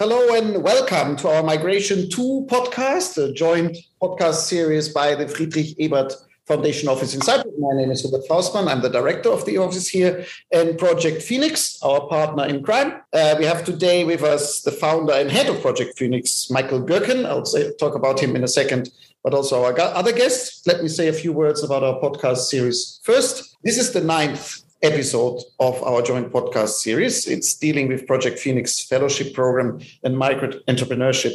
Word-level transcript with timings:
Hello 0.00 0.34
and 0.34 0.62
welcome 0.62 1.14
to 1.16 1.28
our 1.28 1.42
Migration 1.42 2.08
2 2.08 2.46
podcast, 2.48 3.22
a 3.22 3.34
joint 3.34 3.76
podcast 4.00 4.46
series 4.46 4.88
by 4.88 5.14
the 5.14 5.28
Friedrich 5.28 5.78
Ebert 5.78 6.14
Foundation 6.46 6.88
Office 6.88 7.14
in 7.14 7.20
Cyprus. 7.20 7.52
My 7.58 7.76
name 7.76 7.90
is 7.90 8.00
Hubert 8.00 8.26
Faustmann. 8.26 8.66
I'm 8.66 8.80
the 8.80 8.88
director 8.88 9.28
of 9.28 9.44
the 9.44 9.58
office 9.58 9.90
here 9.90 10.24
and 10.52 10.78
Project 10.78 11.20
Phoenix, 11.20 11.78
our 11.82 12.08
partner 12.08 12.46
in 12.46 12.62
crime. 12.62 12.94
Uh, 13.12 13.36
we 13.38 13.44
have 13.44 13.62
today 13.62 14.04
with 14.04 14.22
us 14.22 14.62
the 14.62 14.72
founder 14.72 15.12
and 15.12 15.30
head 15.30 15.50
of 15.50 15.60
Project 15.60 15.98
Phoenix, 15.98 16.48
Michael 16.48 16.80
Gürken. 16.80 17.26
I'll 17.26 17.44
say, 17.44 17.70
talk 17.74 17.94
about 17.94 18.20
him 18.20 18.34
in 18.36 18.42
a 18.42 18.48
second, 18.48 18.88
but 19.22 19.34
also 19.34 19.62
our 19.62 19.78
other 19.78 20.12
guests. 20.12 20.66
Let 20.66 20.82
me 20.82 20.88
say 20.88 21.08
a 21.08 21.12
few 21.12 21.34
words 21.34 21.62
about 21.62 21.84
our 21.84 22.00
podcast 22.00 22.48
series. 22.48 23.00
First, 23.02 23.54
this 23.64 23.76
is 23.76 23.92
the 23.92 24.00
ninth 24.00 24.62
episode 24.82 25.42
of 25.58 25.82
our 25.82 26.02
joint 26.02 26.32
podcast 26.32 26.80
series. 26.80 27.26
It's 27.26 27.54
dealing 27.54 27.88
with 27.88 28.06
Project 28.06 28.38
Phoenix 28.38 28.82
Fellowship 28.82 29.34
Program 29.34 29.80
and 30.02 30.16
Migrant 30.16 30.56
Entrepreneurship 30.66 31.34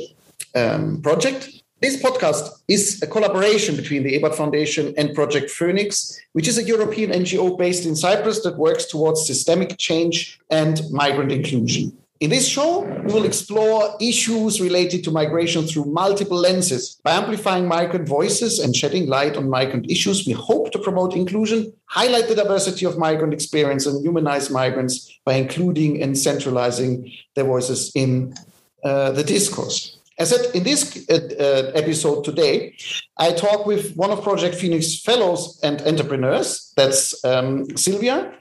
um, 0.55 1.01
Project. 1.01 1.49
This 1.81 2.01
podcast 2.01 2.49
is 2.67 3.01
a 3.03 3.07
collaboration 3.07 3.75
between 3.75 4.03
the 4.03 4.15
Ebert 4.15 4.35
Foundation 4.35 4.93
and 4.97 5.13
Project 5.13 5.51
Phoenix, 5.51 6.19
which 6.33 6.47
is 6.47 6.57
a 6.57 6.63
European 6.63 7.11
NGO 7.11 7.57
based 7.57 7.85
in 7.85 7.95
Cyprus 7.95 8.41
that 8.43 8.57
works 8.57 8.85
towards 8.85 9.27
systemic 9.27 9.77
change 9.77 10.39
and 10.49 10.81
migrant 10.89 11.31
inclusion. 11.31 11.95
In 12.21 12.29
this 12.29 12.47
show, 12.47 12.79
we 12.79 13.13
will 13.13 13.25
explore 13.25 13.97
issues 13.99 14.61
related 14.61 15.03
to 15.03 15.11
migration 15.11 15.67
through 15.67 15.85
multiple 15.85 16.37
lenses. 16.37 16.97
By 17.03 17.11
amplifying 17.11 17.67
migrant 17.67 18.07
voices 18.07 18.59
and 18.59 18.73
shedding 18.73 19.07
light 19.07 19.35
on 19.35 19.49
migrant 19.49 19.91
issues, 19.91 20.25
we 20.25 20.31
hope 20.31 20.71
to 20.71 20.79
promote 20.79 21.13
inclusion, 21.13 21.73
highlight 21.87 22.29
the 22.29 22.35
diversity 22.35 22.85
of 22.85 22.97
migrant 22.97 23.33
experience, 23.33 23.85
and 23.85 24.01
humanize 24.01 24.49
migrants 24.49 25.19
by 25.25 25.33
including 25.33 26.01
and 26.01 26.17
centralizing 26.17 27.11
their 27.35 27.43
voices 27.43 27.91
in 27.95 28.33
uh, 28.85 29.11
the 29.11 29.23
discourse. 29.23 29.97
As 30.17 30.29
said 30.29 30.55
in 30.55 30.63
this 30.63 31.05
uh, 31.09 31.13
uh, 31.13 31.71
episode 31.75 32.23
today, 32.23 32.75
I 33.17 33.33
talk 33.33 33.65
with 33.65 33.95
one 33.95 34.11
of 34.11 34.23
Project 34.23 34.55
Phoenix 34.55 35.01
fellows 35.01 35.59
and 35.61 35.81
entrepreneurs. 35.81 36.71
That's 36.77 37.23
um, 37.25 37.65
Sylvia. 37.77 38.33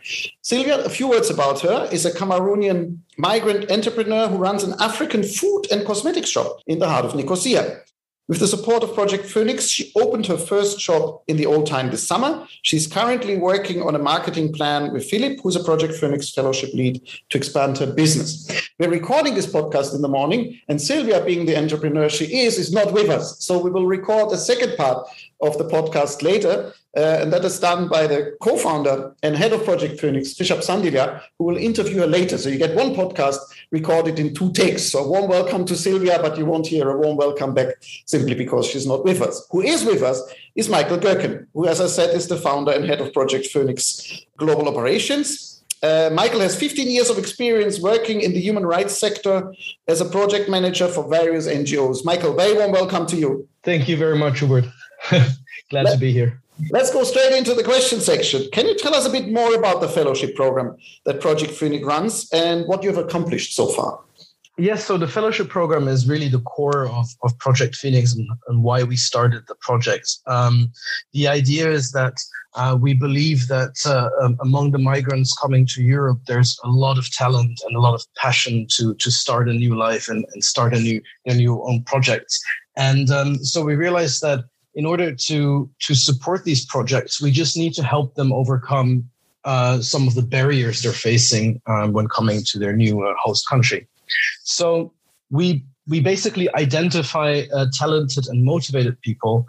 Sylvia, 0.42 0.84
a 0.84 0.88
few 0.88 1.08
words 1.08 1.30
about 1.30 1.60
her, 1.62 1.88
is 1.90 2.06
a 2.06 2.12
Cameroonian 2.12 2.98
migrant 3.18 3.72
entrepreneur 3.72 4.28
who 4.28 4.36
runs 4.36 4.62
an 4.62 4.74
African 4.80 5.24
food 5.24 5.62
and 5.72 5.84
cosmetics 5.84 6.30
shop 6.30 6.60
in 6.68 6.78
the 6.78 6.88
heart 6.88 7.04
of 7.04 7.16
Nicosia. 7.16 7.80
With 8.26 8.38
the 8.38 8.48
support 8.48 8.82
of 8.82 8.94
Project 8.94 9.26
Phoenix, 9.26 9.68
she 9.68 9.92
opened 9.96 10.26
her 10.26 10.38
first 10.38 10.80
shop 10.80 11.24
in 11.26 11.36
the 11.36 11.44
old 11.44 11.66
time 11.66 11.90
this 11.90 12.06
summer. 12.06 12.46
She's 12.62 12.86
currently 12.86 13.36
working 13.36 13.82
on 13.82 13.94
a 13.94 13.98
marketing 13.98 14.52
plan 14.52 14.92
with 14.92 15.10
Philip, 15.10 15.40
who's 15.42 15.56
a 15.56 15.64
Project 15.64 15.94
Phoenix 15.94 16.30
fellowship 16.30 16.72
lead, 16.72 17.02
to 17.28 17.36
expand 17.36 17.76
her 17.78 17.92
business. 17.92 18.63
We're 18.80 18.90
recording 18.90 19.36
this 19.36 19.46
podcast 19.46 19.94
in 19.94 20.02
the 20.02 20.08
morning, 20.08 20.60
and 20.66 20.82
Sylvia, 20.82 21.24
being 21.24 21.46
the 21.46 21.56
entrepreneur 21.56 22.08
she 22.08 22.40
is, 22.40 22.58
is 22.58 22.72
not 22.72 22.92
with 22.92 23.08
us. 23.08 23.38
So 23.38 23.56
we 23.56 23.70
will 23.70 23.86
record 23.86 24.30
the 24.30 24.36
second 24.36 24.76
part 24.76 25.06
of 25.40 25.56
the 25.58 25.64
podcast 25.64 26.24
later. 26.24 26.72
Uh, 26.96 27.18
and 27.20 27.32
that 27.32 27.44
is 27.44 27.60
done 27.60 27.86
by 27.86 28.08
the 28.08 28.36
co-founder 28.40 29.14
and 29.22 29.36
head 29.36 29.52
of 29.52 29.64
Project 29.64 30.00
Phoenix, 30.00 30.34
Trishab 30.34 30.58
Sandilya, 30.58 31.22
who 31.38 31.44
will 31.44 31.56
interview 31.56 32.00
her 32.00 32.08
later. 32.08 32.36
So 32.36 32.48
you 32.48 32.58
get 32.58 32.74
one 32.74 32.96
podcast 32.96 33.38
recorded 33.70 34.18
in 34.18 34.34
two 34.34 34.50
takes. 34.52 34.82
So 34.82 35.06
warm 35.06 35.28
welcome 35.28 35.64
to 35.66 35.76
Sylvia, 35.76 36.18
but 36.20 36.36
you 36.36 36.44
won't 36.44 36.66
hear 36.66 36.90
a 36.90 36.98
warm 36.98 37.16
welcome 37.16 37.54
back 37.54 37.76
simply 38.06 38.34
because 38.34 38.66
she's 38.66 38.88
not 38.88 39.04
with 39.04 39.22
us. 39.22 39.46
Who 39.52 39.60
is 39.60 39.84
with 39.84 40.02
us 40.02 40.20
is 40.56 40.68
Michael 40.68 40.98
Gürken, 40.98 41.46
who, 41.54 41.68
as 41.68 41.80
I 41.80 41.86
said, 41.86 42.12
is 42.16 42.26
the 42.26 42.38
founder 42.38 42.72
and 42.72 42.84
head 42.84 43.00
of 43.00 43.12
Project 43.12 43.46
Phoenix 43.46 44.26
Global 44.36 44.68
Operations. 44.68 45.53
Uh, 45.84 46.08
Michael 46.14 46.40
has 46.40 46.56
15 46.56 46.88
years 46.88 47.10
of 47.10 47.18
experience 47.18 47.78
working 47.78 48.22
in 48.22 48.32
the 48.32 48.40
human 48.40 48.64
rights 48.64 48.96
sector 48.96 49.52
as 49.86 50.00
a 50.00 50.06
project 50.06 50.48
manager 50.48 50.88
for 50.88 51.06
various 51.06 51.46
NGOs. 51.46 52.06
Michael, 52.06 52.34
very 52.34 52.54
warm 52.54 52.72
welcome 52.72 53.04
to 53.08 53.16
you. 53.16 53.46
Thank 53.62 53.86
you 53.86 53.98
very 53.98 54.16
much, 54.16 54.38
Hubert. 54.38 54.64
Glad 55.10 55.84
Let, 55.84 55.92
to 55.92 55.98
be 55.98 56.10
here. 56.10 56.40
Let's 56.70 56.90
go 56.90 57.04
straight 57.04 57.36
into 57.36 57.52
the 57.52 57.62
question 57.62 58.00
section. 58.00 58.48
Can 58.50 58.66
you 58.66 58.78
tell 58.78 58.94
us 58.94 59.04
a 59.04 59.10
bit 59.10 59.28
more 59.28 59.54
about 59.54 59.82
the 59.82 59.88
fellowship 59.88 60.34
program 60.34 60.74
that 61.04 61.20
Project 61.20 61.52
Phoenix 61.52 61.84
runs 61.84 62.32
and 62.32 62.66
what 62.66 62.82
you've 62.82 62.96
accomplished 62.96 63.54
so 63.54 63.66
far? 63.66 64.00
Yes, 64.56 64.84
so 64.84 64.96
the 64.96 65.08
fellowship 65.08 65.48
program 65.48 65.88
is 65.88 66.08
really 66.08 66.28
the 66.28 66.40
core 66.40 66.86
of, 66.86 67.06
of 67.24 67.36
Project 67.38 67.74
Phoenix 67.74 68.14
and, 68.14 68.28
and 68.46 68.62
why 68.62 68.84
we 68.84 68.94
started 68.94 69.42
the 69.48 69.56
project. 69.56 70.18
Um, 70.28 70.70
the 71.12 71.26
idea 71.26 71.68
is 71.68 71.90
that 71.90 72.14
uh, 72.54 72.78
we 72.80 72.94
believe 72.94 73.48
that 73.48 73.74
uh, 73.84 74.10
um, 74.22 74.36
among 74.40 74.70
the 74.70 74.78
migrants 74.78 75.36
coming 75.36 75.66
to 75.66 75.82
Europe, 75.82 76.20
there's 76.28 76.56
a 76.62 76.68
lot 76.68 76.98
of 76.98 77.10
talent 77.10 77.60
and 77.66 77.74
a 77.74 77.80
lot 77.80 77.94
of 77.94 78.04
passion 78.16 78.68
to 78.76 78.94
to 78.94 79.10
start 79.10 79.48
a 79.48 79.52
new 79.52 79.74
life 79.74 80.08
and, 80.08 80.24
and 80.32 80.44
start 80.44 80.72
a 80.72 80.78
new 80.78 81.00
a 81.26 81.34
new 81.34 81.60
own 81.64 81.82
project. 81.82 82.32
And 82.76 83.10
um, 83.10 83.44
so 83.44 83.64
we 83.64 83.74
realized 83.74 84.20
that 84.22 84.44
in 84.76 84.86
order 84.86 85.12
to 85.12 85.68
to 85.80 85.94
support 85.96 86.44
these 86.44 86.64
projects, 86.64 87.20
we 87.20 87.32
just 87.32 87.56
need 87.56 87.74
to 87.74 87.82
help 87.82 88.14
them 88.14 88.32
overcome 88.32 89.10
uh, 89.44 89.80
some 89.80 90.06
of 90.06 90.14
the 90.14 90.22
barriers 90.22 90.80
they're 90.80 90.92
facing 90.92 91.60
um, 91.66 91.92
when 91.92 92.06
coming 92.06 92.44
to 92.44 92.58
their 92.60 92.76
new 92.76 93.04
uh, 93.04 93.14
host 93.20 93.48
country. 93.48 93.88
So 94.42 94.92
we 95.30 95.64
we 95.86 96.00
basically 96.00 96.52
identify 96.54 97.42
uh, 97.54 97.66
talented 97.72 98.26
and 98.28 98.42
motivated 98.44 99.00
people 99.02 99.46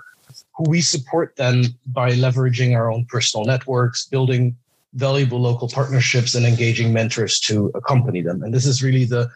who 0.56 0.70
we 0.70 0.82
support 0.82 1.36
then 1.38 1.66
by 1.88 2.12
leveraging 2.12 2.76
our 2.76 2.92
own 2.92 3.06
personal 3.06 3.46
networks, 3.46 4.06
building 4.06 4.56
valuable 4.94 5.40
local 5.40 5.70
partnerships, 5.70 6.36
and 6.36 6.46
engaging 6.46 6.94
mentors 6.94 7.40
to 7.42 7.72
accompany 7.76 8.22
them. 8.22 8.44
And 8.44 8.54
this 8.54 8.66
is 8.66 8.84
really 8.84 9.06
the 9.06 9.30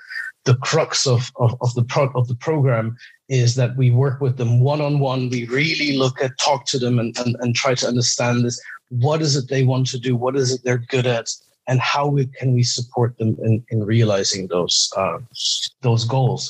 the 0.45 0.55
crux 0.55 1.05
of, 1.05 1.31
of, 1.35 1.55
of 1.61 1.73
the 1.75 1.83
pro- 1.83 2.11
of 2.15 2.27
the 2.27 2.35
program 2.35 2.97
is 3.27 3.55
that 3.55 3.75
we 3.75 3.91
work 3.91 4.21
with 4.21 4.37
them 4.37 4.61
one 4.61 4.81
on 4.81 4.99
one. 4.99 5.29
We 5.29 5.45
really 5.45 5.97
look 5.97 6.21
at, 6.21 6.37
talk 6.39 6.65
to 6.67 6.79
them, 6.79 6.97
and, 6.97 7.17
and, 7.19 7.35
and 7.41 7.55
try 7.55 7.75
to 7.75 7.87
understand 7.87 8.45
this. 8.45 8.59
What 8.89 9.21
is 9.21 9.35
it 9.35 9.49
they 9.49 9.63
want 9.63 9.87
to 9.87 9.99
do? 9.99 10.15
What 10.15 10.35
is 10.35 10.53
it 10.53 10.61
they're 10.63 10.77
good 10.77 11.05
at? 11.05 11.29
And 11.69 11.79
how 11.79 12.05
we, 12.07 12.25
can 12.39 12.53
we 12.53 12.63
support 12.63 13.17
them 13.19 13.37
in, 13.47 13.63
in 13.69 13.85
realizing 13.95 14.47
those 14.47 14.91
uh, 14.97 15.19
those 15.81 16.03
goals? 16.03 16.43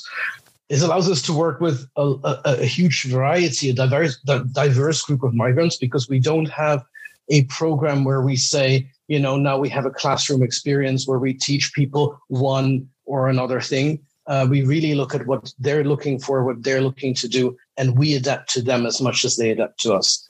This 0.70 0.82
allows 0.82 1.10
us 1.10 1.22
to 1.24 1.34
work 1.34 1.60
with 1.60 1.78
a, 1.96 2.06
a, 2.24 2.42
a 2.46 2.66
huge 2.66 3.04
variety, 3.04 3.70
a 3.70 3.74
diverse, 3.74 4.16
diverse 4.64 5.02
group 5.02 5.24
of 5.24 5.34
migrants, 5.34 5.78
because 5.78 6.08
we 6.08 6.20
don't 6.20 6.50
have 6.50 6.86
a 7.30 7.44
program 7.46 8.04
where 8.04 8.22
we 8.22 8.36
say, 8.36 8.88
you 9.08 9.20
know, 9.20 9.36
now 9.36 9.58
we 9.58 9.70
have 9.70 9.86
a 9.86 9.98
classroom 10.02 10.42
experience 10.42 11.08
where 11.08 11.20
we 11.20 11.34
teach 11.34 11.74
people 11.74 12.20
one 12.28 12.88
or 13.06 13.28
another 13.28 13.62
thing 13.62 14.00
uh, 14.30 14.46
we 14.48 14.64
really 14.64 14.94
look 14.94 15.16
at 15.16 15.26
what 15.26 15.52
they're 15.58 15.84
looking 15.84 16.20
for, 16.20 16.44
what 16.44 16.62
they're 16.64 16.82
looking 16.82 17.16
to 17.16 17.28
do, 17.28 17.58
and 17.78 17.98
we 17.98 18.14
adapt 18.14 18.48
to 18.52 18.62
them 18.62 18.86
as 18.86 19.02
much 19.02 19.26
as 19.26 19.36
they 19.36 19.50
adapt 19.50 19.80
to 19.80 19.92
us. 19.92 20.29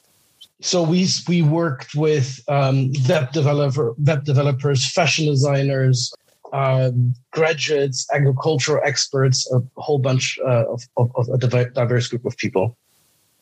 So 0.61 0.83
we 0.83 1.07
we 1.27 1.41
worked 1.41 1.95
with 1.95 2.41
um, 2.49 2.91
web 3.07 3.31
developer, 3.31 3.93
web 3.97 4.25
developers, 4.25 4.89
fashion 4.91 5.25
designers, 5.25 6.13
um, 6.51 7.13
graduates, 7.31 8.07
agricultural 8.13 8.81
experts, 8.85 9.49
a 9.53 9.61
whole 9.79 9.99
bunch 9.99 10.37
uh, 10.45 10.65
of, 10.67 10.83
of, 10.97 11.11
of, 11.15 11.29
a 11.29 11.37
diverse 11.37 12.09
group 12.09 12.25
of 12.25 12.35
people. 12.35 12.77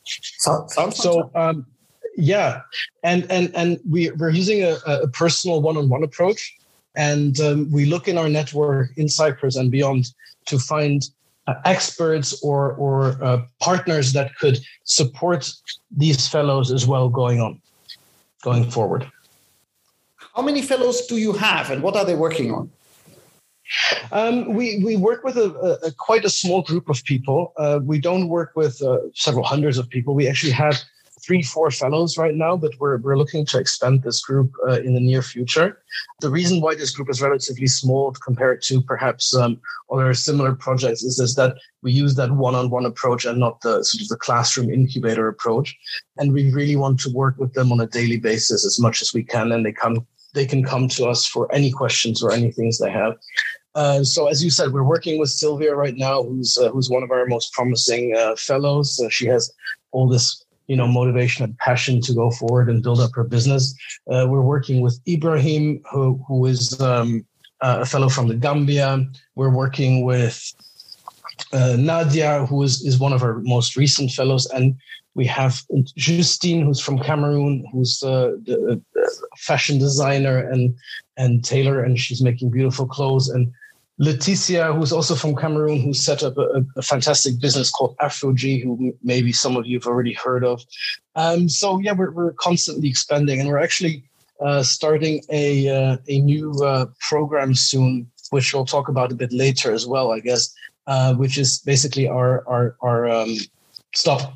So, 0.04 0.66
so 0.90 1.30
um, 1.34 1.66
yeah, 2.16 2.62
and 3.02 3.26
and 3.30 3.50
and 3.54 3.80
we 3.88 4.10
we're 4.12 4.30
using 4.30 4.62
a, 4.62 4.76
a 4.86 5.08
personal 5.08 5.60
one-on-one 5.60 6.04
approach, 6.04 6.56
and 6.94 7.38
um, 7.40 7.70
we 7.72 7.84
look 7.84 8.06
in 8.06 8.16
our 8.16 8.28
network 8.28 8.90
in 8.96 9.08
Cyprus 9.08 9.56
and 9.56 9.70
beyond 9.70 10.12
to 10.46 10.58
find 10.58 11.02
uh, 11.48 11.54
experts 11.64 12.40
or 12.42 12.72
or 12.74 13.16
uh, 13.22 13.42
partners 13.58 14.12
that 14.12 14.34
could 14.36 14.58
support 14.84 15.50
these 15.90 16.28
fellows 16.28 16.70
as 16.70 16.86
well 16.86 17.08
going 17.08 17.40
on 17.40 17.60
going 18.42 18.70
forward 18.70 19.10
how 20.36 20.42
many 20.42 20.62
fellows 20.62 21.06
do 21.06 21.16
you 21.16 21.32
have 21.32 21.70
and 21.70 21.82
what 21.82 21.96
are 21.96 22.04
they 22.04 22.14
working 22.14 22.52
on 22.52 22.70
um, 24.12 24.54
we 24.54 24.82
we 24.82 24.96
work 24.96 25.24
with 25.24 25.36
a, 25.36 25.78
a, 25.84 25.92
quite 25.92 26.24
a 26.24 26.30
small 26.30 26.62
group 26.62 26.88
of 26.88 27.04
people. 27.04 27.52
Uh, 27.58 27.80
we 27.82 27.98
don't 27.98 28.28
work 28.28 28.52
with 28.56 28.80
uh, 28.82 28.98
several 29.12 29.44
hundreds 29.44 29.76
of 29.76 29.88
people. 29.90 30.14
We 30.14 30.26
actually 30.26 30.52
have 30.52 30.76
three, 31.28 31.42
four 31.42 31.70
fellows 31.70 32.16
right 32.16 32.34
now, 32.34 32.56
but 32.56 32.72
we're, 32.80 32.96
we're 32.96 33.18
looking 33.18 33.44
to 33.44 33.58
expand 33.58 34.02
this 34.02 34.22
group 34.22 34.50
uh, 34.66 34.80
in 34.80 34.94
the 34.94 35.00
near 35.00 35.20
future. 35.20 35.82
The 36.20 36.30
reason 36.30 36.62
why 36.62 36.74
this 36.74 36.90
group 36.90 37.10
is 37.10 37.20
relatively 37.20 37.66
small 37.66 38.12
compared 38.12 38.62
to 38.62 38.80
perhaps 38.80 39.36
um, 39.36 39.60
other 39.92 40.14
similar 40.14 40.54
projects 40.54 41.02
is, 41.02 41.20
is 41.20 41.34
that 41.34 41.54
we 41.82 41.92
use 41.92 42.14
that 42.14 42.32
one-on-one 42.32 42.86
approach 42.86 43.26
and 43.26 43.38
not 43.38 43.60
the 43.60 43.84
sort 43.84 44.00
of 44.00 44.08
the 44.08 44.16
classroom 44.16 44.70
incubator 44.70 45.28
approach. 45.28 45.76
And 46.16 46.32
we 46.32 46.50
really 46.50 46.76
want 46.76 46.98
to 47.00 47.12
work 47.12 47.36
with 47.36 47.52
them 47.52 47.72
on 47.72 47.80
a 47.80 47.86
daily 47.86 48.16
basis 48.16 48.64
as 48.64 48.80
much 48.80 49.02
as 49.02 49.12
we 49.12 49.22
can, 49.22 49.52
and 49.52 49.66
they 49.66 49.72
come 49.72 50.06
they 50.34 50.46
can 50.46 50.62
come 50.62 50.88
to 50.88 51.06
us 51.06 51.26
for 51.26 51.52
any 51.54 51.70
questions 51.70 52.22
or 52.22 52.32
any 52.32 52.52
things 52.52 52.78
they 52.78 52.90
have. 52.90 53.14
Uh, 53.74 54.04
so, 54.04 54.28
as 54.28 54.44
you 54.44 54.50
said, 54.50 54.72
we're 54.72 54.82
working 54.82 55.18
with 55.18 55.30
Sylvia 55.30 55.74
right 55.74 55.96
now, 55.96 56.22
who's 56.22 56.58
uh, 56.58 56.70
who's 56.70 56.90
one 56.90 57.02
of 57.02 57.10
our 57.10 57.26
most 57.26 57.52
promising 57.52 58.14
uh, 58.16 58.34
fellows. 58.36 59.00
she 59.10 59.26
has 59.26 59.52
all 59.92 60.08
this 60.08 60.44
you 60.68 60.76
know 60.76 60.86
motivation 60.86 61.44
and 61.44 61.58
passion 61.58 62.00
to 62.02 62.14
go 62.14 62.30
forward 62.30 62.70
and 62.70 62.82
build 62.82 63.00
up 63.00 63.10
her 63.14 63.24
business. 63.24 63.74
Uh, 64.10 64.26
we're 64.28 64.42
working 64.42 64.80
with 64.80 65.00
Ibrahim, 65.08 65.82
who 65.90 66.22
who 66.28 66.46
is 66.46 66.80
um, 66.80 67.26
a 67.60 67.84
fellow 67.84 68.08
from 68.08 68.28
the 68.28 68.34
Gambia. 68.36 69.04
We're 69.34 69.50
working 69.50 70.04
with 70.04 70.38
uh, 71.52 71.76
Nadia, 71.78 72.46
who 72.46 72.62
is, 72.62 72.84
is 72.84 72.98
one 72.98 73.12
of 73.12 73.22
our 73.22 73.40
most 73.40 73.76
recent 73.76 74.10
fellows, 74.10 74.46
and 74.46 74.76
we 75.14 75.26
have 75.26 75.62
Justine, 75.96 76.64
who's 76.64 76.80
from 76.80 76.98
Cameroon, 76.98 77.64
who's 77.72 78.02
uh, 78.02 78.32
the, 78.44 78.80
fashion 79.38 79.78
designer 79.78 80.38
and 80.38 80.76
and 81.16 81.44
tailor, 81.44 81.82
and 81.82 81.98
she's 81.98 82.22
making 82.22 82.50
beautiful 82.50 82.86
clothes. 82.86 83.28
And 83.28 83.52
Leticia, 84.00 84.76
who's 84.76 84.92
also 84.92 85.14
from 85.14 85.34
Cameroon, 85.34 85.80
who 85.80 85.92
set 85.92 86.22
up 86.22 86.38
a, 86.38 86.64
a 86.76 86.82
fantastic 86.82 87.40
business 87.40 87.70
called 87.70 87.96
AfroG, 87.98 88.62
who 88.62 88.96
maybe 89.02 89.32
some 89.32 89.56
of 89.56 89.66
you 89.66 89.78
have 89.78 89.86
already 89.86 90.12
heard 90.12 90.44
of. 90.44 90.62
Um, 91.16 91.48
so 91.48 91.80
yeah, 91.80 91.92
we're, 91.92 92.12
we're 92.12 92.32
constantly 92.34 92.88
expanding, 92.88 93.40
and 93.40 93.48
we're 93.48 93.58
actually 93.58 94.04
uh, 94.40 94.62
starting 94.62 95.22
a 95.30 95.68
uh, 95.68 95.96
a 96.06 96.20
new 96.20 96.52
uh, 96.64 96.86
program 97.00 97.54
soon, 97.54 98.08
which 98.30 98.54
we'll 98.54 98.64
talk 98.64 98.88
about 98.88 99.10
a 99.10 99.16
bit 99.16 99.32
later 99.32 99.72
as 99.72 99.86
well, 99.86 100.12
I 100.12 100.20
guess. 100.20 100.54
Uh, 100.88 101.12
which 101.14 101.36
is 101.36 101.58
basically 101.58 102.08
our 102.08 102.42
our 102.48 102.74
our 102.80 103.10
um, 103.10 103.36
stop, 103.94 104.32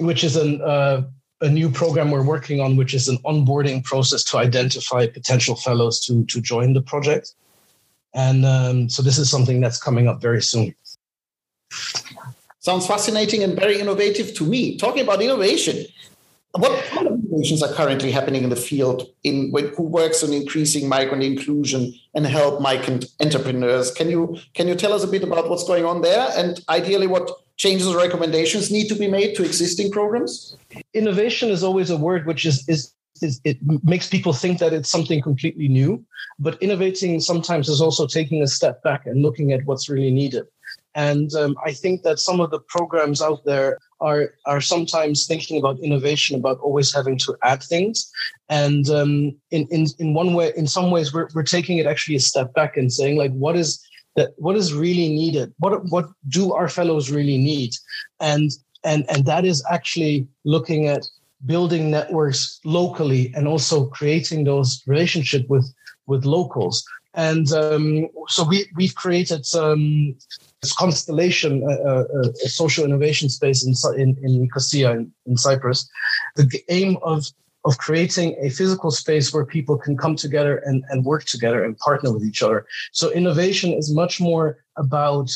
which 0.00 0.24
is 0.24 0.34
an 0.34 0.60
uh, 0.62 1.02
a 1.40 1.48
new 1.48 1.70
program 1.70 2.10
we're 2.10 2.24
working 2.24 2.60
on, 2.60 2.74
which 2.74 2.94
is 2.94 3.06
an 3.06 3.18
onboarding 3.18 3.84
process 3.84 4.24
to 4.24 4.38
identify 4.38 5.06
potential 5.06 5.54
fellows 5.54 6.00
to 6.06 6.24
to 6.24 6.40
join 6.40 6.72
the 6.72 6.82
project. 6.82 7.34
And 8.14 8.44
um, 8.46 8.88
so 8.88 9.02
this 9.02 9.18
is 9.18 9.30
something 9.30 9.60
that's 9.60 9.80
coming 9.80 10.08
up 10.08 10.20
very 10.20 10.42
soon. 10.42 10.74
Sounds 12.60 12.86
fascinating 12.86 13.42
and 13.42 13.58
very 13.58 13.78
innovative 13.78 14.34
to 14.34 14.44
me. 14.44 14.78
Talking 14.78 15.02
about 15.02 15.20
innovation, 15.20 15.84
what 16.52 16.84
kind 16.84 17.08
of 17.08 17.14
innovations 17.14 17.62
are 17.62 17.72
currently 17.72 18.12
happening 18.12 18.44
in 18.44 18.50
the 18.50 18.56
field 18.56 19.08
in 19.24 19.52
who 19.76 19.82
works 19.82 20.22
on 20.22 20.32
increasing 20.32 20.88
migrant 20.88 21.24
inclusion 21.24 21.92
and 22.14 22.24
help 22.26 22.60
migrant 22.60 23.06
entrepreneurs? 23.20 23.90
Can 23.90 24.08
you 24.08 24.38
can 24.54 24.68
you 24.68 24.76
tell 24.76 24.92
us 24.92 25.02
a 25.02 25.08
bit 25.08 25.24
about 25.24 25.50
what's 25.50 25.64
going 25.64 25.84
on 25.84 26.02
there 26.02 26.28
and 26.36 26.60
ideally 26.68 27.08
what 27.08 27.28
changes 27.56 27.88
or 27.88 27.96
recommendations 27.96 28.70
need 28.70 28.88
to 28.88 28.94
be 28.94 29.08
made 29.08 29.34
to 29.34 29.44
existing 29.44 29.90
programs? 29.90 30.56
Innovation 30.94 31.50
is 31.50 31.64
always 31.64 31.90
a 31.90 31.96
word 31.96 32.24
which 32.24 32.46
is 32.46 32.66
is 32.68 32.94
is, 33.22 33.40
it 33.44 33.58
makes 33.84 34.08
people 34.08 34.32
think 34.32 34.58
that 34.58 34.72
it's 34.72 34.90
something 34.90 35.22
completely 35.22 35.68
new. 35.68 36.04
But 36.38 36.60
innovating 36.60 37.20
sometimes 37.20 37.68
is 37.68 37.80
also 37.80 38.06
taking 38.06 38.42
a 38.42 38.46
step 38.46 38.82
back 38.82 39.06
and 39.06 39.22
looking 39.22 39.52
at 39.52 39.64
what's 39.66 39.88
really 39.88 40.10
needed. 40.10 40.46
And 40.94 41.32
um, 41.34 41.56
I 41.64 41.72
think 41.72 42.02
that 42.02 42.18
some 42.18 42.40
of 42.40 42.50
the 42.50 42.60
programs 42.60 43.20
out 43.20 43.44
there 43.44 43.78
are 44.00 44.34
are 44.46 44.60
sometimes 44.60 45.26
thinking 45.26 45.58
about 45.58 45.80
innovation, 45.80 46.36
about 46.36 46.58
always 46.60 46.94
having 46.94 47.18
to 47.18 47.36
add 47.42 47.62
things. 47.62 48.10
And 48.48 48.88
um, 48.90 49.36
in 49.50 49.66
in 49.70 49.86
in 49.98 50.14
one 50.14 50.34
way, 50.34 50.52
in 50.56 50.66
some 50.66 50.90
ways, 50.90 51.12
we're 51.12 51.28
we're 51.34 51.42
taking 51.42 51.78
it 51.78 51.86
actually 51.86 52.16
a 52.16 52.20
step 52.20 52.54
back 52.54 52.76
and 52.76 52.92
saying 52.92 53.16
like, 53.16 53.32
what 53.32 53.56
is 53.56 53.84
that? 54.16 54.30
What 54.36 54.56
is 54.56 54.72
really 54.72 55.08
needed? 55.08 55.52
What 55.58 55.84
what 55.90 56.06
do 56.28 56.52
our 56.52 56.68
fellows 56.68 57.10
really 57.10 57.38
need? 57.38 57.74
And 58.20 58.50
and 58.84 59.04
and 59.08 59.24
that 59.26 59.44
is 59.44 59.64
actually 59.70 60.28
looking 60.44 60.86
at 60.86 61.06
building 61.46 61.90
networks 61.90 62.60
locally 62.64 63.32
and 63.34 63.46
also 63.46 63.86
creating 63.86 64.44
those 64.44 64.82
relationship 64.86 65.48
with 65.48 65.72
with 66.06 66.24
locals. 66.24 66.84
And 67.14 67.50
um, 67.52 68.08
so 68.28 68.44
we 68.44 68.66
we've 68.76 68.94
created 68.94 69.46
um, 69.54 70.16
this 70.60 70.74
constellation, 70.74 71.62
a, 71.62 71.74
a, 71.90 72.20
a, 72.44 72.48
social 72.48 72.84
innovation 72.84 73.28
space 73.28 73.64
in 73.64 73.74
in, 74.00 74.16
in 74.22 74.40
Nicosia 74.40 74.92
in, 74.92 75.12
in 75.26 75.36
Cyprus. 75.36 75.88
The 76.36 76.60
aim 76.68 76.98
of 77.02 77.26
of 77.64 77.78
creating 77.78 78.36
a 78.40 78.50
physical 78.50 78.90
space 78.90 79.32
where 79.32 79.46
people 79.46 79.78
can 79.78 79.96
come 79.96 80.16
together 80.16 80.58
and, 80.66 80.84
and 80.90 81.04
work 81.04 81.24
together 81.24 81.64
and 81.64 81.78
partner 81.78 82.12
with 82.12 82.22
each 82.22 82.42
other. 82.42 82.66
So 82.92 83.10
innovation 83.10 83.72
is 83.72 83.94
much 83.94 84.20
more 84.20 84.58
about 84.76 85.30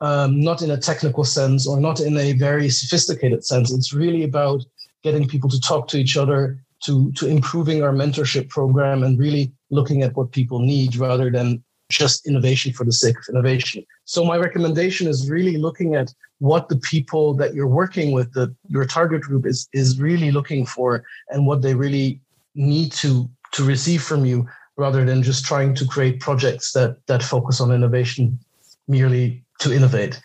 um, 0.00 0.40
not 0.40 0.62
in 0.62 0.70
a 0.70 0.78
technical 0.78 1.24
sense 1.24 1.66
or 1.66 1.80
not 1.80 2.00
in 2.00 2.16
a 2.16 2.32
very 2.32 2.68
sophisticated 2.68 3.44
sense. 3.44 3.72
It's 3.72 3.92
really 3.92 4.22
about 4.22 4.64
getting 5.04 5.28
people 5.28 5.50
to 5.50 5.60
talk 5.60 5.86
to 5.88 5.98
each 5.98 6.16
other, 6.16 6.58
to, 6.84 7.12
to 7.12 7.28
improving 7.28 7.82
our 7.82 7.92
mentorship 7.92 8.48
program 8.48 9.04
and 9.04 9.18
really 9.18 9.52
looking 9.70 10.02
at 10.02 10.16
what 10.16 10.32
people 10.32 10.58
need 10.58 10.96
rather 10.96 11.30
than 11.30 11.62
just 11.90 12.26
innovation 12.26 12.72
for 12.72 12.84
the 12.84 12.92
sake 12.92 13.16
of 13.18 13.24
innovation. 13.28 13.84
So 14.06 14.24
my 14.24 14.36
recommendation 14.38 15.06
is 15.06 15.30
really 15.30 15.58
looking 15.58 15.94
at 15.94 16.12
what 16.38 16.68
the 16.68 16.76
people 16.76 17.34
that 17.34 17.54
you're 17.54 17.68
working 17.68 18.12
with, 18.12 18.32
the 18.32 18.54
your 18.68 18.86
target 18.86 19.22
group 19.22 19.46
is 19.46 19.68
is 19.72 20.00
really 20.00 20.30
looking 20.30 20.66
for 20.66 21.04
and 21.28 21.46
what 21.46 21.62
they 21.62 21.74
really 21.74 22.20
need 22.54 22.92
to 22.92 23.28
to 23.52 23.64
receive 23.64 24.02
from 24.02 24.24
you 24.24 24.48
rather 24.76 25.04
than 25.04 25.22
just 25.22 25.44
trying 25.44 25.74
to 25.74 25.86
create 25.86 26.20
projects 26.20 26.72
that 26.72 26.96
that 27.06 27.22
focus 27.22 27.60
on 27.60 27.70
innovation 27.70 28.38
merely 28.88 29.44
to 29.60 29.72
innovate 29.72 30.20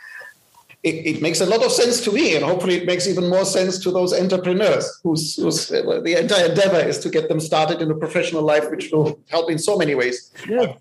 it, 0.83 1.15
it, 1.15 1.21
makes 1.21 1.41
a 1.41 1.45
lot 1.45 1.63
of 1.63 1.71
sense 1.71 2.01
to 2.01 2.11
me, 2.11 2.35
and 2.35 2.45
hopefully 2.45 2.75
it 2.75 2.85
makes 2.85 3.07
even 3.07 3.29
more 3.29 3.45
sense 3.45 3.77
to 3.79 3.91
those 3.91 4.13
entrepreneurs 4.13 4.99
whose, 5.03 5.37
uh, 5.37 5.99
the 6.03 6.15
entire 6.19 6.45
endeavor 6.45 6.79
is 6.79 6.99
to 6.99 7.09
get 7.09 7.27
them 7.27 7.39
started 7.39 7.81
in 7.81 7.91
a 7.91 7.95
professional 7.95 8.43
life, 8.43 8.69
which 8.71 8.89
will 8.91 9.19
help 9.29 9.51
in 9.51 9.57
so 9.57 9.77
many 9.77 9.93
ways. 9.93 10.31
Yeah. 10.47 10.75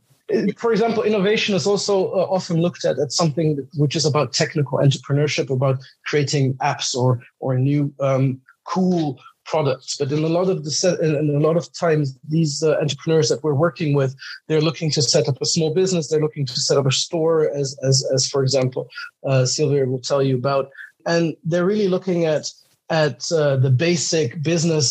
For 0.59 0.73
example, 0.73 1.03
innovation 1.03 1.55
is 1.55 1.67
also 1.67 2.13
uh, 2.13 2.27
often 2.31 2.61
looked 2.61 2.85
at 2.85 2.99
as 2.99 3.17
something 3.17 3.67
which 3.77 3.97
is 3.97 4.05
about 4.05 4.35
technical 4.35 4.79
entrepreneurship, 4.79 5.51
about 5.51 5.79
creating 6.05 6.55
apps 6.55 6.95
or 6.95 7.21
or 7.41 7.59
new 7.59 7.93
um, 7.99 8.41
cool 8.65 9.19
products. 9.49 9.97
But 9.97 10.13
in 10.13 10.23
a 10.23 10.29
lot 10.29 10.49
of 10.49 10.65
the 10.65 10.71
set, 10.71 11.01
and 11.01 11.31
a 11.31 11.47
lot 11.47 11.57
of 11.57 11.73
times, 11.73 12.17
these 12.29 12.63
uh, 12.63 12.77
entrepreneurs 12.81 13.29
that 13.31 13.43
we're 13.43 13.55
working 13.67 13.95
with, 13.95 14.15
they're 14.47 14.61
looking 14.69 14.91
to 14.93 15.03
set 15.03 15.29
up 15.29 15.39
a 15.41 15.47
small 15.47 15.75
business. 15.75 16.09
They're 16.09 16.27
looking 16.27 16.47
to 16.47 16.61
set 16.61 16.79
up 16.79 16.87
a 16.87 16.93
store, 16.93 17.51
as 17.61 17.77
as 17.83 17.97
as 18.15 18.29
for 18.29 18.43
example, 18.43 18.89
uh, 19.29 19.47
Sylvia 19.47 19.87
will 19.87 20.05
tell 20.11 20.23
you 20.23 20.37
about, 20.37 20.71
and 21.07 21.37
they're 21.45 21.67
really 21.67 21.89
looking 21.89 22.27
at 22.27 22.45
at 22.91 23.19
uh, 23.33 23.57
the 23.57 23.71
basic 23.71 24.43
business 24.43 24.87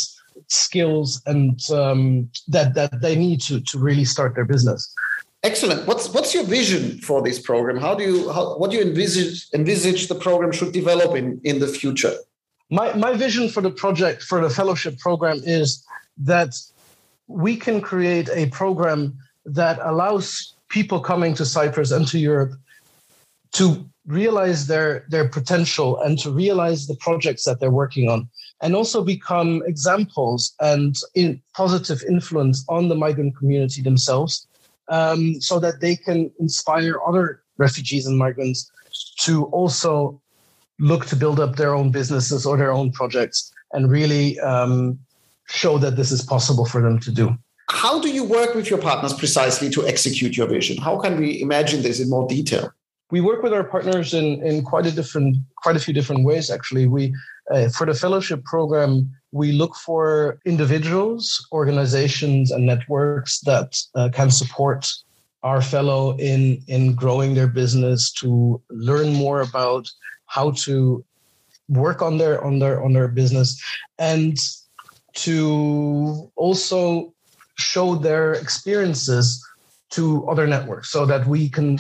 skills 0.47 1.21
and 1.25 1.59
um, 1.71 2.29
that 2.47 2.73
that 2.73 3.01
they 3.01 3.15
need 3.15 3.39
to 3.41 3.61
to 3.61 3.79
really 3.79 4.05
start 4.05 4.35
their 4.35 4.45
business. 4.45 4.93
Excellent. 5.43 5.87
What's 5.87 6.09
what's 6.15 6.33
your 6.33 6.45
vision 6.59 6.83
for 6.99 7.21
this 7.21 7.39
program? 7.39 7.77
How 7.77 7.93
do 7.95 8.03
you 8.03 8.31
how, 8.33 8.57
what 8.57 8.71
do 8.71 8.77
you 8.77 8.83
envisage 8.83 9.47
envisage 9.53 10.07
the 10.07 10.15
program 10.15 10.51
should 10.51 10.73
develop 10.73 11.15
in 11.15 11.39
in 11.43 11.59
the 11.59 11.67
future? 11.67 12.15
My 12.69 12.93
my 12.93 13.13
vision 13.13 13.49
for 13.49 13.61
the 13.61 13.71
project 13.71 14.23
for 14.23 14.41
the 14.41 14.49
fellowship 14.49 14.97
program 14.99 15.39
is 15.43 15.83
that 16.17 16.55
we 17.27 17.55
can 17.55 17.81
create 17.81 18.29
a 18.33 18.47
program 18.47 19.17
that 19.45 19.79
allows 19.81 20.55
people 20.69 20.99
coming 20.99 21.33
to 21.33 21.45
Cyprus 21.45 21.91
and 21.91 22.07
to 22.07 22.19
Europe 22.19 22.53
to 23.53 23.87
realize 24.05 24.67
their 24.67 25.05
their 25.09 25.27
potential 25.27 25.99
and 26.01 26.17
to 26.19 26.31
realize 26.31 26.87
the 26.87 26.95
projects 26.95 27.43
that 27.45 27.59
they're 27.59 27.71
working 27.71 28.09
on 28.09 28.29
and 28.61 28.75
also 28.75 29.03
become 29.03 29.61
examples 29.65 30.55
and 30.59 30.95
in 31.13 31.41
positive 31.53 32.03
influence 32.09 32.65
on 32.69 32.89
the 32.89 32.95
migrant 32.95 33.37
community 33.37 33.81
themselves 33.81 34.47
um, 34.89 35.39
so 35.41 35.59
that 35.59 35.79
they 35.79 35.95
can 35.95 36.31
inspire 36.39 36.99
other 37.05 37.41
refugees 37.57 38.07
and 38.07 38.17
migrants 38.17 38.71
to 39.17 39.45
also 39.45 40.19
look 40.79 41.05
to 41.07 41.15
build 41.15 41.39
up 41.39 41.55
their 41.55 41.73
own 41.73 41.91
businesses 41.91 42.45
or 42.45 42.57
their 42.57 42.71
own 42.71 42.91
projects 42.91 43.51
and 43.73 43.91
really 43.91 44.39
um, 44.39 44.99
show 45.47 45.77
that 45.77 45.95
this 45.95 46.11
is 46.11 46.21
possible 46.21 46.65
for 46.65 46.81
them 46.81 46.99
to 46.99 47.11
do. 47.11 47.35
How 47.69 47.99
do 47.99 48.09
you 48.09 48.23
work 48.23 48.55
with 48.55 48.69
your 48.69 48.79
partners 48.79 49.13
precisely 49.13 49.69
to 49.71 49.85
execute 49.85 50.37
your 50.37 50.47
vision? 50.47 50.77
How 50.77 50.97
can 50.97 51.19
we 51.19 51.41
imagine 51.41 51.81
this 51.81 51.99
in 51.99 52.09
more 52.09 52.27
detail? 52.27 52.71
We 53.11 53.21
work 53.21 53.41
with 53.43 53.53
our 53.53 53.63
partners 53.63 54.13
in, 54.13 54.45
in 54.45 54.63
quite 54.63 54.85
a 54.85 54.91
different, 54.91 55.37
quite 55.57 55.75
a 55.75 55.79
few 55.79 55.93
different 55.93 56.23
ways. 56.23 56.49
Actually, 56.49 56.87
we 56.87 57.13
uh, 57.51 57.69
for 57.69 57.85
the 57.85 57.93
fellowship 57.93 58.43
program 58.43 59.09
we 59.31 59.51
look 59.51 59.75
for 59.75 60.39
individuals, 60.45 61.47
organizations, 61.51 62.51
and 62.51 62.65
networks 62.65 63.39
that 63.41 63.77
uh, 63.95 64.09
can 64.13 64.31
support 64.31 64.87
our 65.43 65.61
fellow 65.61 66.17
in 66.17 66.61
in 66.67 66.95
growing 66.95 67.33
their 67.33 67.47
business 67.47 68.11
to 68.11 68.61
learn 68.69 69.13
more 69.13 69.41
about 69.41 69.87
how 70.27 70.51
to 70.51 71.03
work 71.69 72.01
on 72.01 72.17
their 72.17 72.43
on 72.43 72.59
their 72.59 72.83
on 72.83 72.93
their 72.93 73.07
business 73.07 73.61
and 73.99 74.37
to 75.13 76.31
also 76.35 77.13
show 77.57 77.95
their 77.95 78.33
experiences 78.33 79.43
to 79.89 80.27
other 80.29 80.45
networks 80.45 80.91
so 80.91 81.05
that 81.05 81.25
we 81.25 81.49
can 81.49 81.79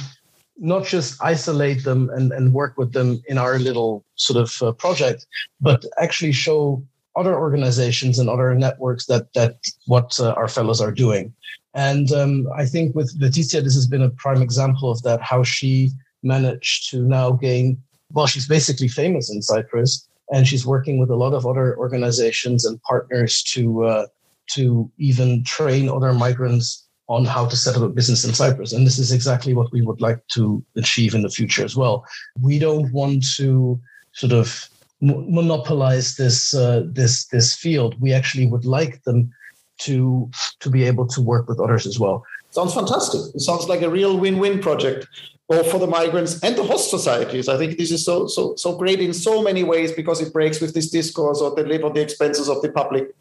not 0.59 0.85
just 0.85 1.21
isolate 1.21 1.83
them 1.83 2.09
and, 2.09 2.31
and 2.31 2.53
work 2.53 2.77
with 2.77 2.91
them 2.93 3.21
in 3.27 3.37
our 3.37 3.59
little 3.59 4.03
sort 4.15 4.41
of 4.41 4.61
uh, 4.61 4.71
project, 4.71 5.27
but 5.61 5.85
actually 5.99 6.31
show 6.31 6.83
other 7.15 7.37
organizations 7.37 8.17
and 8.17 8.29
other 8.29 8.55
networks 8.55 9.05
that 9.05 9.31
that 9.33 9.57
what 9.85 10.19
uh, 10.19 10.31
our 10.31 10.47
fellows 10.47 10.81
are 10.81 10.91
doing. 10.91 11.33
And 11.73 12.11
um, 12.11 12.47
I 12.55 12.65
think 12.65 12.95
with 12.95 13.19
Leticia, 13.19 13.63
this 13.63 13.75
has 13.75 13.87
been 13.87 14.01
a 14.01 14.09
prime 14.09 14.41
example 14.41 14.89
of 14.89 15.01
that. 15.03 15.21
How 15.21 15.43
she 15.43 15.91
managed 16.23 16.89
to 16.89 17.03
now 17.03 17.31
gain 17.31 17.81
well, 18.13 18.27
she's 18.27 18.47
basically 18.47 18.87
famous 18.87 19.31
in 19.31 19.41
Cyprus, 19.41 20.07
and 20.31 20.47
she's 20.47 20.65
working 20.65 20.99
with 20.99 21.09
a 21.09 21.15
lot 21.15 21.33
of 21.33 21.45
other 21.45 21.77
organizations 21.77 22.65
and 22.65 22.81
partners 22.83 23.43
to 23.43 23.85
uh, 23.85 24.07
to 24.55 24.89
even 24.97 25.43
train 25.43 25.89
other 25.89 26.13
migrants 26.13 26.87
on 27.09 27.25
how 27.25 27.45
to 27.45 27.55
set 27.55 27.75
up 27.75 27.81
a 27.81 27.89
business 27.89 28.25
in 28.25 28.33
Cyprus. 28.33 28.73
And 28.73 28.85
this 28.85 28.99
is 28.99 29.11
exactly 29.11 29.53
what 29.53 29.71
we 29.71 29.81
would 29.81 30.01
like 30.01 30.25
to 30.33 30.63
achieve 30.75 31.15
in 31.15 31.21
the 31.21 31.29
future 31.29 31.63
as 31.63 31.75
well. 31.75 32.05
We 32.41 32.59
don't 32.59 32.91
want 32.91 33.25
to 33.37 33.79
sort 34.11 34.33
of 34.33 34.69
monopolize 34.99 36.15
this 36.15 36.53
uh, 36.53 36.83
this 36.85 37.27
this 37.27 37.55
field. 37.55 37.99
We 38.01 38.13
actually 38.13 38.47
would 38.47 38.65
like 38.65 39.03
them 39.03 39.31
to 39.79 40.29
to 40.59 40.69
be 40.69 40.83
able 40.83 41.07
to 41.07 41.21
work 41.21 41.47
with 41.47 41.59
others 41.59 41.85
as 41.85 41.99
well. 41.99 42.25
Sounds 42.51 42.73
fantastic. 42.73 43.21
It 43.35 43.41
sounds 43.41 43.67
like 43.67 43.81
a 43.81 43.89
real 43.89 44.17
win-win 44.17 44.59
project, 44.59 45.07
both 45.47 45.71
for 45.71 45.79
the 45.79 45.87
migrants 45.87 46.39
and 46.43 46.55
the 46.55 46.63
host 46.63 46.89
societies. 46.89 47.47
I 47.47 47.57
think 47.57 47.77
this 47.77 47.91
is 47.91 48.03
so 48.03 48.27
so 48.27 48.55
so 48.55 48.75
great 48.75 48.99
in 48.99 49.13
so 49.13 49.41
many 49.41 49.63
ways 49.63 49.91
because 49.91 50.21
it 50.21 50.33
breaks 50.33 50.59
with 50.59 50.73
this 50.73 50.89
discourse 50.89 51.39
or 51.41 51.55
they 51.55 51.63
live 51.63 51.85
on 51.85 51.93
the 51.93 52.01
expenses 52.01 52.49
of 52.49 52.61
the 52.61 52.71
public 52.71 53.15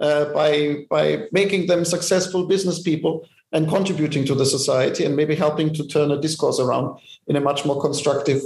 uh, 0.00 0.26
by 0.32 0.86
by 0.90 1.24
making 1.32 1.66
them 1.66 1.84
successful 1.84 2.46
business 2.46 2.82
people 2.82 3.26
and 3.52 3.68
contributing 3.68 4.24
to 4.26 4.34
the 4.34 4.44
society 4.44 5.04
and 5.04 5.16
maybe 5.16 5.34
helping 5.34 5.72
to 5.72 5.86
turn 5.86 6.10
a 6.10 6.20
discourse 6.20 6.60
around 6.60 6.98
in 7.28 7.36
a 7.36 7.40
much 7.40 7.64
more 7.64 7.80
constructive 7.80 8.42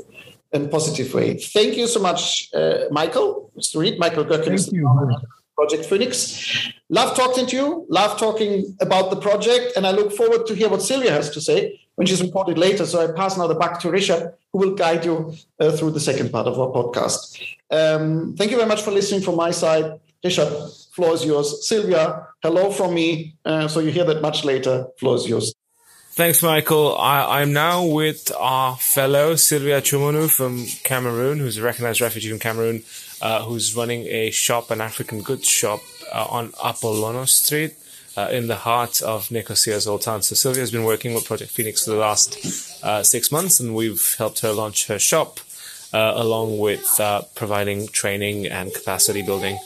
and 0.52 0.70
positive 0.70 1.12
way. 1.14 1.38
Thank 1.38 1.76
you 1.76 1.86
so 1.86 1.98
much, 1.98 2.50
uh, 2.54 2.84
Michael 2.90 3.50
Street. 3.58 3.98
Michael 3.98 4.24
Gürken 4.24 4.52
is 4.52 4.70
Project 5.56 5.86
Phoenix. 5.86 6.70
Love 6.88 7.16
talking 7.16 7.46
to 7.46 7.56
you. 7.56 7.86
Love 7.88 8.18
talking 8.18 8.76
about 8.80 9.10
the 9.10 9.16
project, 9.16 9.76
and 9.76 9.86
I 9.86 9.90
look 9.90 10.12
forward 10.12 10.46
to 10.46 10.54
hear 10.54 10.68
what 10.68 10.82
Sylvia 10.82 11.10
has 11.10 11.30
to 11.30 11.40
say 11.40 11.80
when 12.02 12.10
is 12.12 12.22
reported 12.22 12.58
later. 12.58 12.84
So 12.84 13.00
I 13.00 13.12
pass 13.12 13.38
now 13.38 13.46
the 13.46 13.54
back 13.54 13.78
to 13.80 13.90
Richard, 13.90 14.34
who 14.52 14.58
will 14.58 14.74
guide 14.74 15.04
you 15.04 15.34
uh, 15.60 15.70
through 15.70 15.92
the 15.92 16.00
second 16.00 16.32
part 16.32 16.48
of 16.48 16.58
our 16.58 16.68
podcast. 16.68 17.40
Um, 17.70 18.34
thank 18.36 18.50
you 18.50 18.56
very 18.56 18.68
much 18.68 18.82
for 18.82 18.90
listening 18.90 19.22
from 19.22 19.36
my 19.36 19.52
side. 19.52 20.00
Richard, 20.24 20.48
floor 20.94 21.14
is 21.14 21.24
yours. 21.24 21.66
Sylvia, 21.68 22.26
hello 22.42 22.70
from 22.72 22.94
me. 22.94 23.34
Uh, 23.44 23.68
so 23.68 23.78
you 23.80 23.90
hear 23.90 24.04
that 24.04 24.20
much 24.20 24.44
later. 24.44 24.88
Floor 24.98 25.14
is 25.16 25.28
yours. 25.28 25.54
Thanks, 26.10 26.42
Michael. 26.42 26.98
I, 26.98 27.40
am 27.40 27.52
now 27.52 27.86
with 27.86 28.30
our 28.38 28.76
fellow 28.76 29.36
Sylvia 29.36 29.80
Chumunu 29.80 30.28
from 30.30 30.66
Cameroon, 30.82 31.38
who's 31.38 31.56
a 31.56 31.62
recognized 31.62 32.00
refugee 32.00 32.28
from 32.28 32.38
Cameroon, 32.38 32.82
uh, 33.22 33.44
who's 33.44 33.74
running 33.74 34.02
a 34.08 34.30
shop, 34.30 34.70
an 34.70 34.80
African 34.80 35.22
goods 35.22 35.48
shop 35.48 35.80
uh, 36.12 36.26
on 36.28 36.52
Apollono 36.62 37.24
Street. 37.24 37.74
Uh, 38.14 38.28
in 38.30 38.46
the 38.46 38.56
heart 38.56 39.00
of 39.00 39.30
Nicosia's 39.30 39.86
old 39.86 40.02
town. 40.02 40.20
So 40.20 40.34
Sylvia 40.34 40.60
has 40.60 40.70
been 40.70 40.84
working 40.84 41.14
with 41.14 41.24
Project 41.24 41.50
Phoenix 41.50 41.84
for 41.84 41.92
the 41.92 41.96
last 41.96 42.36
uh, 42.84 43.02
six 43.02 43.32
months, 43.32 43.58
and 43.58 43.74
we've 43.74 44.16
helped 44.18 44.40
her 44.40 44.52
launch 44.52 44.86
her 44.88 44.98
shop, 44.98 45.40
uh, 45.94 46.12
along 46.14 46.58
with 46.58 47.00
uh, 47.00 47.22
providing 47.34 47.88
training 47.88 48.46
and 48.46 48.74
capacity 48.74 49.22
building 49.22 49.58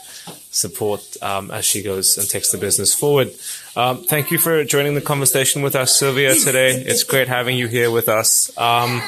support 0.50 1.02
um, 1.22 1.50
as 1.50 1.64
she 1.64 1.82
goes 1.82 2.18
and 2.18 2.28
takes 2.28 2.50
the 2.50 2.58
business 2.58 2.94
forward. 2.94 3.30
Um, 3.74 4.04
thank 4.04 4.30
you 4.30 4.38
for 4.38 4.64
joining 4.64 4.94
the 4.94 5.00
conversation 5.00 5.62
with 5.62 5.74
us, 5.74 5.96
Sylvia, 5.96 6.34
today. 6.34 6.70
It's 6.70 7.04
great 7.04 7.28
having 7.28 7.56
you 7.56 7.66
here 7.66 7.90
with 7.90 8.08
us. 8.08 8.56
Um, 8.56 9.02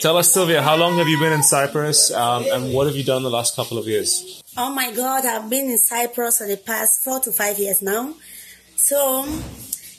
tell 0.00 0.16
us, 0.16 0.32
Sylvia, 0.32 0.62
how 0.62 0.76
long 0.76 0.96
have 0.98 1.08
you 1.08 1.18
been 1.18 1.32
in 1.32 1.42
Cyprus 1.42 2.10
um, 2.12 2.44
and 2.50 2.72
what 2.72 2.86
have 2.86 2.96
you 2.96 3.04
done 3.04 3.22
the 3.22 3.30
last 3.30 3.56
couple 3.56 3.78
of 3.78 3.86
years? 3.86 4.42
Oh 4.56 4.72
my 4.72 4.90
God, 4.92 5.26
I've 5.26 5.50
been 5.50 5.70
in 5.70 5.78
Cyprus 5.78 6.38
for 6.38 6.46
the 6.46 6.56
past 6.56 7.02
four 7.04 7.20
to 7.20 7.32
five 7.32 7.58
years 7.58 7.82
now. 7.82 8.14
So 8.86 9.26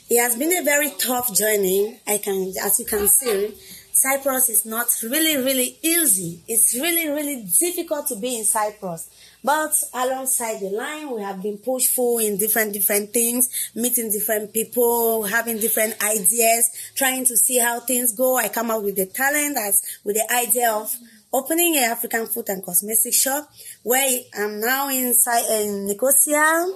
it 0.08 0.18
has 0.18 0.34
been 0.36 0.56
a 0.56 0.64
very 0.64 0.90
tough 0.98 1.34
journey. 1.34 2.00
I 2.06 2.16
can, 2.16 2.54
as 2.64 2.78
you 2.78 2.86
can 2.86 3.06
see, 3.06 3.52
Cyprus 3.92 4.48
is 4.48 4.64
not 4.64 4.86
really, 5.02 5.36
really 5.36 5.78
easy. 5.82 6.42
It's 6.48 6.74
really, 6.74 7.06
really 7.06 7.46
difficult 7.60 8.06
to 8.06 8.16
be 8.16 8.38
in 8.38 8.46
Cyprus. 8.46 9.10
But 9.44 9.74
alongside 9.92 10.60
the 10.60 10.70
line, 10.70 11.10
we 11.10 11.20
have 11.20 11.42
been 11.42 11.58
pushed 11.58 11.94
through 11.94 12.20
in 12.20 12.38
different, 12.38 12.72
different 12.72 13.12
things, 13.12 13.70
meeting 13.74 14.10
different 14.10 14.54
people, 14.54 15.24
having 15.24 15.58
different 15.58 16.02
ideas, 16.02 16.70
trying 16.96 17.26
to 17.26 17.36
see 17.36 17.58
how 17.58 17.80
things 17.80 18.14
go. 18.16 18.38
I 18.38 18.48
come 18.48 18.70
out 18.70 18.84
with 18.84 18.96
the 18.96 19.04
talent 19.04 19.58
as 19.58 19.82
with 20.02 20.16
the 20.16 20.32
idea 20.32 20.72
of 20.72 20.90
opening 21.30 21.76
an 21.76 21.84
African 21.84 22.26
food 22.26 22.48
and 22.48 22.64
cosmetic 22.64 23.12
shop 23.12 23.50
where 23.82 24.20
I'm 24.34 24.60
now 24.62 24.88
inside 24.88 25.44
in 25.60 25.88
Nicosia. 25.88 26.66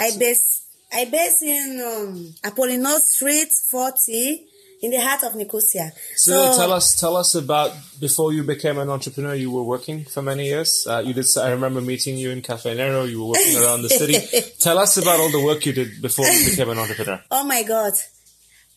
I 0.00 0.16
base, 0.18 0.59
I 0.92 1.04
base 1.04 1.42
in 1.42 1.80
um, 1.80 2.34
Apollino 2.42 2.98
Street 2.98 3.52
40 3.70 4.46
in 4.82 4.90
the 4.90 5.00
heart 5.00 5.22
of 5.24 5.34
Nicosia. 5.36 5.92
So, 6.16 6.52
so, 6.52 6.56
tell 6.58 6.72
us, 6.72 6.98
tell 6.98 7.16
us 7.16 7.34
about 7.34 7.72
before 8.00 8.32
you 8.32 8.42
became 8.42 8.78
an 8.78 8.88
entrepreneur. 8.88 9.34
You 9.34 9.50
were 9.50 9.62
working 9.62 10.04
for 10.04 10.22
many 10.22 10.46
years. 10.46 10.86
Uh, 10.88 11.02
you 11.04 11.12
did. 11.12 11.26
I 11.38 11.50
remember 11.50 11.80
meeting 11.80 12.16
you 12.16 12.30
in 12.30 12.42
Caffè 12.42 12.76
Nero. 12.76 13.04
You 13.04 13.20
were 13.20 13.30
working 13.30 13.56
around 13.56 13.82
the 13.82 13.90
city. 13.90 14.50
tell 14.58 14.78
us 14.78 14.96
about 14.96 15.20
all 15.20 15.30
the 15.30 15.42
work 15.44 15.64
you 15.66 15.72
did 15.72 16.00
before 16.00 16.26
you 16.26 16.50
became 16.50 16.70
an 16.70 16.78
entrepreneur. 16.78 17.20
Oh 17.30 17.44
my 17.44 17.62
God, 17.62 17.92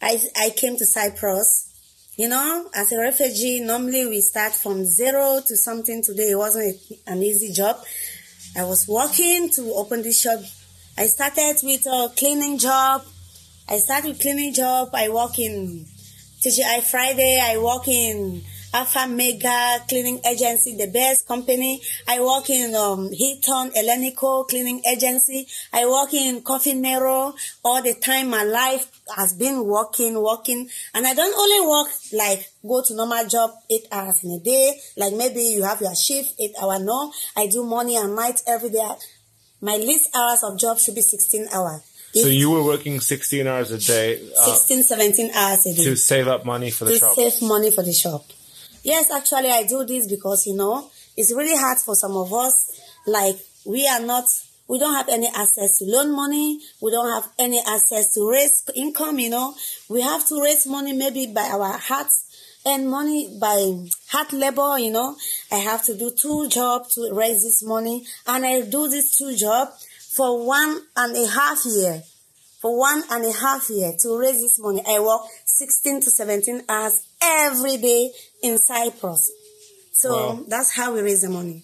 I 0.01 0.19
I 0.37 0.49
came 0.51 0.77
to 0.77 0.85
Cyprus. 0.85 1.69
You 2.15 2.29
know, 2.29 2.69
as 2.75 2.91
a 2.91 2.99
refugee, 2.99 3.61
normally 3.61 4.05
we 4.05 4.21
start 4.21 4.53
from 4.53 4.85
zero 4.85 5.41
to 5.47 5.57
something. 5.57 6.03
Today 6.03 6.29
it 6.31 6.37
wasn't 6.37 6.77
an 7.07 7.23
easy 7.23 7.51
job. 7.51 7.77
I 8.55 8.65
was 8.65 8.87
working 8.87 9.49
to 9.51 9.73
open 9.73 10.03
this 10.03 10.21
shop. 10.21 10.39
I 10.95 11.07
started 11.07 11.55
with 11.63 11.87
a 11.87 12.09
cleaning 12.15 12.59
job. 12.59 13.03
I 13.67 13.77
started 13.79 14.09
with 14.09 14.21
cleaning 14.21 14.53
job. 14.53 14.89
I 14.93 15.09
work 15.09 15.39
in 15.39 15.87
TGI 16.41 16.83
Friday. 16.83 17.41
I 17.41 17.57
work 17.57 17.87
in 17.87 18.43
Alpha 18.75 19.07
Mega 19.07 19.79
Cleaning 19.89 20.19
Agency, 20.23 20.75
the 20.77 20.85
best 20.85 21.27
company. 21.27 21.81
I 22.07 22.19
work 22.21 22.47
in 22.51 22.75
um, 22.75 23.09
Hilton 23.11 23.71
Elenico 23.71 24.47
Cleaning 24.47 24.83
Agency. 24.85 25.47
I 25.73 25.87
work 25.87 26.13
in 26.13 26.41
Caffè 26.43 26.75
Nero. 26.75 27.33
All 27.65 27.81
the 27.81 27.95
time 27.95 28.29
my 28.29 28.43
life 28.43 28.91
has 29.15 29.33
been 29.33 29.65
working, 29.65 30.21
working. 30.21 30.69
And 30.93 31.07
I 31.07 31.15
don't 31.15 31.35
only 31.35 31.67
work 31.67 31.91
like 32.13 32.51
go 32.61 32.83
to 32.83 32.95
normal 32.95 33.27
job 33.27 33.49
eight 33.67 33.87
hours 33.91 34.23
in 34.23 34.29
a 34.29 34.39
day. 34.39 34.79
Like 34.95 35.15
maybe 35.15 35.41
you 35.41 35.63
have 35.63 35.81
your 35.81 35.95
shift 35.95 36.35
eight 36.39 36.53
hour. 36.61 36.77
No, 36.77 37.11
I 37.35 37.47
do 37.47 37.63
morning 37.63 37.97
and 37.97 38.15
night 38.15 38.43
every 38.45 38.69
day. 38.69 38.87
My 39.63 39.77
least 39.77 40.13
hours 40.13 40.43
of 40.43 40.59
job 40.59 40.77
should 40.77 40.95
be 40.95 41.01
16 41.01 41.47
hours. 41.53 41.81
So 42.13 42.27
you 42.27 42.51
were 42.51 42.65
working 42.65 42.99
16 42.99 43.47
hours 43.47 43.71
a 43.71 43.77
day. 43.77 44.21
Uh, 44.37 44.55
16, 44.55 44.83
17 44.83 45.31
hours 45.31 45.65
a 45.65 45.73
day. 45.73 45.83
To 45.85 45.95
save 45.95 46.27
up 46.27 46.43
money 46.45 46.69
for 46.69 46.83
the 46.83 46.91
to 46.91 46.99
shop. 46.99 47.15
To 47.15 47.31
save 47.31 47.47
money 47.47 47.71
for 47.71 47.81
the 47.81 47.93
shop. 47.93 48.25
Yes, 48.83 49.09
actually 49.09 49.49
I 49.49 49.63
do 49.63 49.85
this 49.85 50.05
because, 50.05 50.45
you 50.45 50.55
know, 50.57 50.91
it's 51.15 51.33
really 51.33 51.55
hard 51.55 51.77
for 51.77 51.95
some 51.95 52.17
of 52.17 52.33
us. 52.33 52.77
Like 53.07 53.37
we 53.65 53.87
are 53.87 54.01
not, 54.01 54.25
we 54.67 54.79
don't 54.79 54.95
have 54.95 55.07
any 55.07 55.27
access 55.27 55.77
to 55.77 55.85
loan 55.85 56.13
money. 56.13 56.59
We 56.81 56.91
don't 56.91 57.09
have 57.09 57.31
any 57.39 57.59
access 57.59 58.13
to 58.15 58.29
raise 58.29 58.63
income, 58.75 59.17
you 59.19 59.29
know. 59.29 59.55
We 59.87 60.01
have 60.01 60.27
to 60.27 60.41
raise 60.43 60.67
money 60.67 60.91
maybe 60.91 61.27
by 61.27 61.43
our 61.43 61.77
hearts 61.77 62.32
and 62.65 62.89
money 62.89 63.37
by 63.39 63.87
hard 64.09 64.33
labor, 64.33 64.77
you 64.79 64.91
know. 64.91 65.15
I 65.51 65.57
have 65.57 65.83
to 65.85 65.97
do 65.97 66.11
two 66.11 66.47
jobs 66.49 66.95
to 66.95 67.13
raise 67.13 67.43
this 67.43 67.63
money 67.63 68.05
and 68.27 68.45
I 68.45 68.61
do 68.61 68.87
this 68.89 69.17
two 69.17 69.35
jobs 69.35 69.85
for 70.15 70.45
one 70.45 70.81
and 70.95 71.15
a 71.15 71.27
half 71.27 71.65
year. 71.65 72.03
For 72.61 72.77
one 72.79 73.03
and 73.11 73.25
a 73.25 73.31
half 73.33 73.69
year 73.69 73.91
to 73.99 74.17
raise 74.17 74.41
this 74.41 74.57
money, 74.57 74.81
I 74.87 74.99
work 74.99 75.21
16 75.45 76.01
to 76.01 76.09
17 76.09 76.61
hours 76.69 77.05
every 77.21 77.75
day 77.75 78.11
in 78.41 78.57
Cyprus. 78.57 79.31
So 79.91 80.15
wow. 80.15 80.45
that's 80.47 80.73
how 80.73 80.93
we 80.93 81.01
raise 81.01 81.23
the 81.23 81.29
money. 81.29 81.63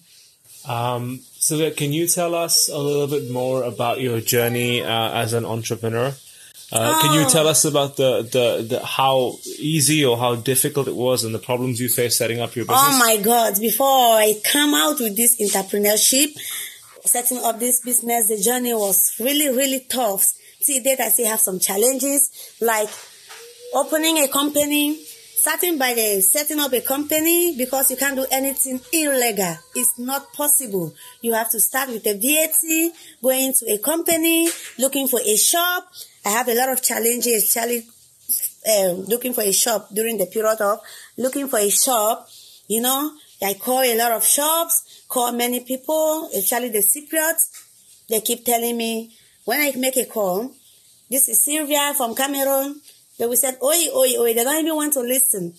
Um, 0.68 1.20
so, 1.38 1.70
can 1.70 1.92
you 1.92 2.06
tell 2.06 2.34
us 2.34 2.68
a 2.68 2.76
little 2.76 3.06
bit 3.06 3.30
more 3.30 3.62
about 3.62 4.00
your 4.00 4.20
journey 4.20 4.82
uh, 4.82 5.10
as 5.12 5.32
an 5.32 5.46
entrepreneur? 5.46 6.12
Uh, 6.72 6.94
oh. 6.94 7.02
Can 7.02 7.14
you 7.14 7.26
oh. 7.26 7.28
tell 7.28 7.48
us 7.48 7.64
about 7.64 7.96
the, 7.96 8.22
the, 8.22 8.66
the 8.68 8.84
how 8.84 9.36
easy 9.58 10.04
or 10.04 10.16
how 10.16 10.36
difficult 10.36 10.86
it 10.86 10.94
was 10.94 11.24
and 11.24 11.34
the 11.34 11.38
problems 11.38 11.80
you 11.80 11.88
faced 11.88 12.18
setting 12.18 12.40
up 12.40 12.54
your 12.54 12.64
business? 12.64 12.80
Oh 12.80 12.98
my 12.98 13.16
God! 13.16 13.58
Before 13.60 13.86
I 14.16 14.34
come 14.44 14.74
out 14.74 15.00
with 15.00 15.16
this 15.16 15.40
entrepreneurship, 15.40 16.36
setting 17.04 17.38
up 17.38 17.58
this 17.58 17.80
business, 17.80 18.28
the 18.28 18.38
journey 18.38 18.72
was 18.72 19.16
really, 19.18 19.48
really 19.48 19.80
tough. 19.88 20.24
See, 20.60 20.78
that 20.80 21.00
I 21.00 21.08
still 21.08 21.26
have 21.28 21.40
some 21.40 21.58
challenges, 21.58 22.30
like 22.60 22.90
opening 23.74 24.18
a 24.18 24.28
company, 24.28 25.02
starting 25.40 25.78
by 25.78 25.94
the 25.94 26.20
setting 26.20 26.60
up 26.60 26.72
a 26.72 26.82
company 26.82 27.56
because 27.56 27.90
you 27.90 27.96
can't 27.96 28.14
do 28.14 28.26
anything 28.30 28.78
illegal. 28.92 29.56
It's 29.74 29.98
not 29.98 30.32
possible. 30.34 30.92
You 31.22 31.32
have 31.32 31.50
to 31.50 31.60
start 31.60 31.88
with 31.88 32.06
a 32.06 32.12
VAT, 32.12 32.92
going 33.22 33.54
to 33.54 33.72
a 33.72 33.78
company, 33.78 34.48
looking 34.78 35.08
for 35.08 35.18
a 35.20 35.36
shop. 35.36 35.90
I 36.24 36.30
have 36.30 36.48
a 36.48 36.54
lot 36.54 36.70
of 36.70 36.82
challenges, 36.82 37.52
Charlie, 37.52 37.86
uh, 38.68 38.92
looking 38.92 39.32
for 39.32 39.42
a 39.42 39.52
shop 39.52 39.88
during 39.92 40.18
the 40.18 40.26
period 40.26 40.60
of 40.60 40.80
looking 41.16 41.48
for 41.48 41.58
a 41.58 41.70
shop. 41.70 42.28
You 42.68 42.82
know, 42.82 43.12
I 43.42 43.54
call 43.54 43.80
a 43.80 43.96
lot 43.96 44.12
of 44.12 44.24
shops 44.24 45.00
call 45.10 45.32
many 45.32 45.60
people, 45.60 46.30
especially 46.34 46.70
the 46.70 46.78
Cypriots. 46.78 47.50
They 48.08 48.20
keep 48.20 48.44
telling 48.44 48.76
me, 48.76 49.12
when 49.44 49.60
I 49.60 49.72
make 49.76 49.96
a 49.96 50.06
call, 50.06 50.52
this 51.10 51.28
is 51.28 51.44
Sylvia 51.44 51.92
from 51.96 52.14
Cameroon. 52.14 52.80
They 53.18 53.26
will 53.26 53.36
say, 53.36 53.52
oi, 53.62 53.88
oi, 53.94 54.14
oi. 54.18 54.34
They 54.34 54.44
don't 54.44 54.64
even 54.64 54.76
want 54.76 54.92
to 54.94 55.00
listen. 55.00 55.54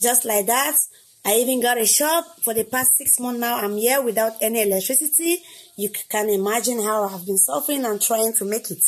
Just 0.00 0.24
like 0.24 0.46
that, 0.46 0.76
I 1.24 1.34
even 1.34 1.62
got 1.62 1.78
a 1.78 1.86
shop 1.86 2.24
for 2.42 2.54
the 2.54 2.64
past 2.64 2.96
six 2.96 3.20
months 3.20 3.40
now. 3.40 3.56
I'm 3.56 3.76
here 3.76 4.02
without 4.02 4.32
any 4.40 4.62
electricity. 4.62 5.42
You 5.76 5.90
can 6.08 6.28
imagine 6.28 6.82
how 6.82 7.04
I've 7.04 7.24
been 7.24 7.38
suffering 7.38 7.84
and 7.84 8.00
trying 8.02 8.32
to 8.34 8.44
make 8.44 8.70
it. 8.70 8.84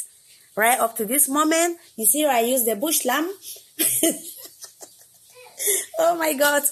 Right 0.60 0.78
up 0.78 0.94
to 0.98 1.06
this 1.06 1.28
moment. 1.28 1.78
You 1.96 2.04
see, 2.04 2.26
I 2.26 2.40
use 2.40 2.64
the 2.64 2.76
bush 2.76 3.06
lamp. 3.06 3.32
oh 5.98 6.16
my 6.18 6.34
God. 6.34 6.62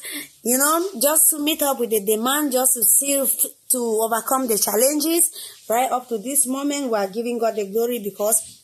You 0.45 0.59
know, 0.59 1.01
just 1.01 1.31
to 1.31 1.39
meet 1.39 1.63
up 1.63 1.81
with 1.81 1.91
the 1.91 2.05
demand, 2.05 2.53
just 2.53 2.75
to 2.75 2.85
see, 2.85 3.15
to 3.71 3.79
overcome 3.79 4.47
the 4.47 4.59
challenges, 4.59 5.31
right 5.69 5.91
up 5.91 6.09
to 6.11 6.19
this 6.19 6.47
moment, 6.47 6.91
we 6.91 6.99
are 6.99 7.09
giving 7.09 7.39
God 7.39 7.57
the 7.57 7.65
glory 7.73 7.99
because 7.99 8.63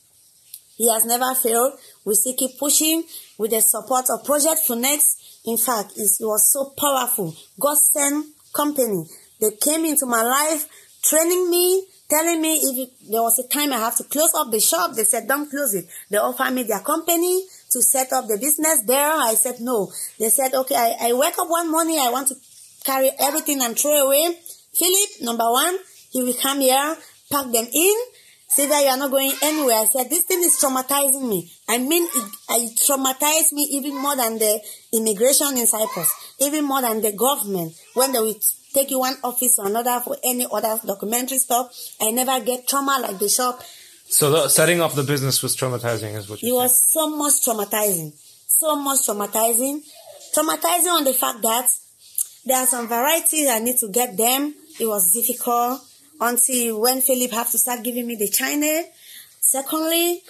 He 0.76 0.92
has 0.92 1.06
never 1.06 1.34
failed. 1.34 1.72
We 2.04 2.14
still 2.14 2.34
keep 2.36 2.58
pushing 2.58 3.04
with 3.38 3.50
the 3.52 3.62
support 3.62 4.04
of 4.10 4.24
Project 4.26 4.60
Phoenix. 4.66 5.40
In 5.46 5.56
fact, 5.56 5.92
it 5.96 6.10
was 6.20 6.52
so 6.52 6.74
powerful. 6.76 7.34
God 7.58 7.78
sent 7.78 8.26
company. 8.52 9.06
They 9.40 9.50
came 9.56 9.86
into 9.86 10.04
my 10.06 10.22
life, 10.22 10.68
training 11.02 11.50
me, 11.50 11.86
telling 12.08 12.40
me 12.40 12.56
if 12.56 12.90
there 13.10 13.22
was 13.22 13.38
a 13.38 13.48
time 13.48 13.72
I 13.72 13.78
have 13.78 13.96
to 13.96 14.04
close 14.04 14.32
up 14.36 14.50
the 14.50 14.60
shop. 14.60 14.94
They 14.94 15.04
said, 15.04 15.26
don't 15.26 15.50
close 15.50 15.74
it. 15.74 15.86
They 16.10 16.18
offered 16.18 16.52
me 16.52 16.62
their 16.64 16.80
company 16.80 17.44
to 17.70 17.82
set 17.82 18.12
up 18.12 18.26
the 18.26 18.38
business 18.38 18.82
there. 18.86 19.10
I 19.10 19.34
said, 19.34 19.60
no. 19.60 19.90
They 20.18 20.28
said, 20.28 20.54
okay, 20.54 20.76
I, 20.76 21.08
I 21.08 21.12
wake 21.12 21.38
up 21.38 21.48
one 21.48 21.70
morning. 21.70 21.98
I 21.98 22.10
want 22.10 22.28
to 22.28 22.36
carry 22.84 23.10
everything 23.18 23.62
and 23.62 23.78
throw 23.78 24.06
away. 24.06 24.38
Philip, 24.74 25.10
number 25.22 25.50
one, 25.50 25.76
he 26.10 26.22
will 26.22 26.34
come 26.34 26.60
here, 26.60 26.96
pack 27.30 27.44
them 27.46 27.66
in, 27.72 27.94
say 28.48 28.68
that 28.68 28.82
you 28.82 28.88
are 28.88 28.96
not 28.96 29.10
going 29.10 29.32
anywhere. 29.42 29.78
I 29.78 29.86
said, 29.86 30.10
this 30.10 30.24
thing 30.24 30.40
is 30.40 30.60
traumatizing 30.60 31.28
me. 31.28 31.50
I 31.68 31.78
mean, 31.78 32.04
it, 32.04 32.32
it 32.50 32.78
traumatized 32.78 33.52
me 33.52 33.62
even 33.72 33.96
more 34.00 34.16
than 34.16 34.38
the 34.38 34.60
immigration 34.92 35.56
in 35.56 35.66
Cyprus, 35.66 36.34
even 36.40 36.64
more 36.64 36.82
than 36.82 37.00
the 37.02 37.12
government 37.12 37.72
when 37.94 38.12
they 38.12 38.20
will 38.20 38.38
take 38.74 38.90
you 38.90 38.98
one 38.98 39.16
office 39.22 39.58
or 39.58 39.66
another 39.66 40.00
for 40.00 40.16
any 40.24 40.46
other 40.50 40.78
documentary 40.84 41.38
stuff. 41.38 41.74
I 42.00 42.10
never 42.10 42.40
get 42.44 42.68
trauma 42.68 42.98
like 43.00 43.18
the 43.18 43.28
shop. 43.28 43.62
So 44.06 44.30
the, 44.30 44.48
setting 44.48 44.80
up 44.80 44.92
the 44.92 45.02
business 45.02 45.42
was 45.42 45.56
traumatizing, 45.56 46.14
is 46.16 46.28
what 46.28 46.42
you 46.42 46.52
It 46.52 46.56
was 46.56 46.92
so 46.92 47.08
much 47.08 47.34
traumatizing, 47.44 48.12
so 48.46 48.76
much 48.76 49.06
traumatizing, 49.06 49.80
traumatizing 50.34 50.92
on 50.92 51.04
the 51.04 51.14
fact 51.14 51.40
that 51.42 51.68
there 52.44 52.58
are 52.58 52.66
some 52.66 52.88
varieties 52.88 53.48
I 53.48 53.60
need 53.60 53.78
to 53.78 53.88
get 53.88 54.16
them. 54.16 54.54
It 54.78 54.86
was 54.86 55.12
difficult 55.12 55.80
until 56.20 56.80
when 56.80 57.00
Philip 57.00 57.30
have 57.32 57.50
to 57.52 57.58
start 57.58 57.82
giving 57.82 58.06
me 58.06 58.16
the 58.16 58.28
China. 58.28 58.82
Secondly, 59.40 60.22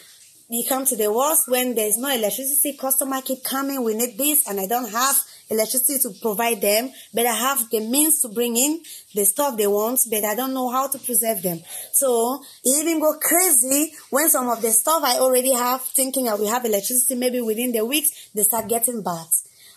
you 0.49 0.65
come 0.69 0.85
to 0.85 0.97
the 0.97 1.13
worst 1.13 1.49
when 1.49 1.75
there's 1.75 1.99
no 1.99 2.09
electricity, 2.09 2.77
customer 2.77 3.21
keep 3.23 3.43
coming, 3.43 3.83
we 3.83 3.95
need 3.95 4.17
this, 4.17 4.47
and 4.49 4.61
I 4.61 4.67
don't 4.67 4.91
have 4.91 5.17
electricity 5.51 5.99
to 6.03 6.11
provide 6.21 6.61
them, 6.61 6.91
but 7.13 7.27
I 7.27 7.35
have 7.35 7.69
the 7.71 7.81
means 7.81 8.21
to 8.23 8.29
bring 8.29 8.57
in 8.57 8.83
the 9.15 9.25
stuff 9.25 9.57
they 9.57 9.67
want, 9.67 10.01
but 10.11 10.25
I 10.25 10.35
don't 10.35 10.55
know 10.55 10.71
how 10.71 10.89
to 10.89 10.99
preserve 10.99 11.43
them. 11.43 11.61
So 11.93 12.43
it 12.65 12.71
even 12.85 13.01
go 13.01 13.19
crazy 13.19 13.93
when 14.11 14.29
some 14.29 14.49
of 14.49 14.63
the 14.63 14.71
stuff 14.71 15.03
I 15.05 15.19
already 15.19 15.53
have, 15.53 15.83
thinking 15.83 16.29
I 16.29 16.35
will 16.35 16.51
have 16.51 16.65
electricity, 16.65 17.15
maybe 17.15 17.41
within 17.41 17.73
the 17.73 17.85
weeks, 17.85 18.31
they 18.35 18.43
start 18.43 18.69
getting 18.69 19.03
bad. 19.03 19.27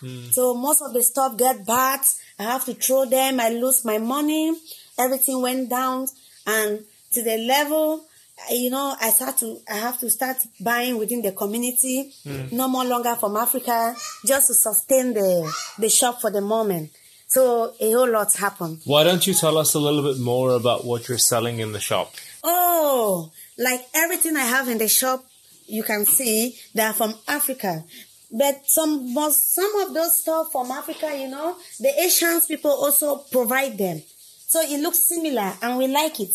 Mm. 0.02 0.32
So 0.32 0.54
most 0.54 0.82
of 0.82 0.92
the 0.92 1.02
stuff 1.02 1.36
get 1.36 1.66
bad. 1.66 2.00
I 2.38 2.44
have 2.44 2.64
to 2.66 2.74
throw 2.74 3.04
them. 3.04 3.40
I 3.40 3.48
lose 3.48 3.84
my 3.84 3.98
money. 3.98 4.54
Everything 4.98 5.42
went 5.42 5.68
down 5.68 6.06
and 6.46 6.84
to 7.12 7.22
the 7.22 7.36
level 7.38 8.04
you 8.50 8.70
know, 8.70 8.94
I 9.00 9.10
start 9.10 9.38
to, 9.38 9.58
I 9.70 9.74
have 9.74 9.98
to 10.00 10.10
start 10.10 10.36
buying 10.60 10.98
within 10.98 11.22
the 11.22 11.32
community, 11.32 12.12
mm. 12.24 12.52
no 12.52 12.68
more 12.68 12.84
longer 12.84 13.14
from 13.16 13.36
Africa, 13.36 13.94
just 14.24 14.48
to 14.48 14.54
sustain 14.54 15.14
the, 15.14 15.52
the 15.78 15.88
shop 15.88 16.20
for 16.20 16.30
the 16.30 16.40
moment. 16.40 16.90
So 17.26 17.74
a 17.78 17.92
whole 17.92 18.10
lot 18.10 18.34
happened. 18.34 18.80
Why 18.84 19.04
don't 19.04 19.26
you 19.26 19.34
tell 19.34 19.58
us 19.58 19.74
a 19.74 19.78
little 19.78 20.02
bit 20.02 20.18
more 20.20 20.52
about 20.52 20.86
what 20.86 21.08
you're 21.08 21.18
selling 21.18 21.58
in 21.58 21.72
the 21.72 21.80
shop? 21.80 22.14
Oh, 22.42 23.30
like 23.58 23.82
everything 23.94 24.36
I 24.36 24.46
have 24.46 24.68
in 24.68 24.78
the 24.78 24.88
shop, 24.88 25.24
you 25.66 25.82
can 25.82 26.06
see 26.06 26.56
they 26.74 26.82
are 26.82 26.94
from 26.94 27.14
Africa. 27.26 27.84
But 28.30 28.62
some, 28.64 29.14
some 29.30 29.76
of 29.76 29.94
those 29.94 30.22
stuff 30.22 30.52
from 30.52 30.70
Africa, 30.70 31.14
you 31.18 31.28
know, 31.28 31.56
the 31.80 31.92
Asians 32.00 32.46
people 32.46 32.70
also 32.70 33.16
provide 33.30 33.76
them. 33.76 34.02
So 34.46 34.62
it 34.62 34.80
looks 34.80 35.06
similar 35.06 35.52
and 35.60 35.76
we 35.76 35.86
like 35.86 36.20
it. 36.20 36.34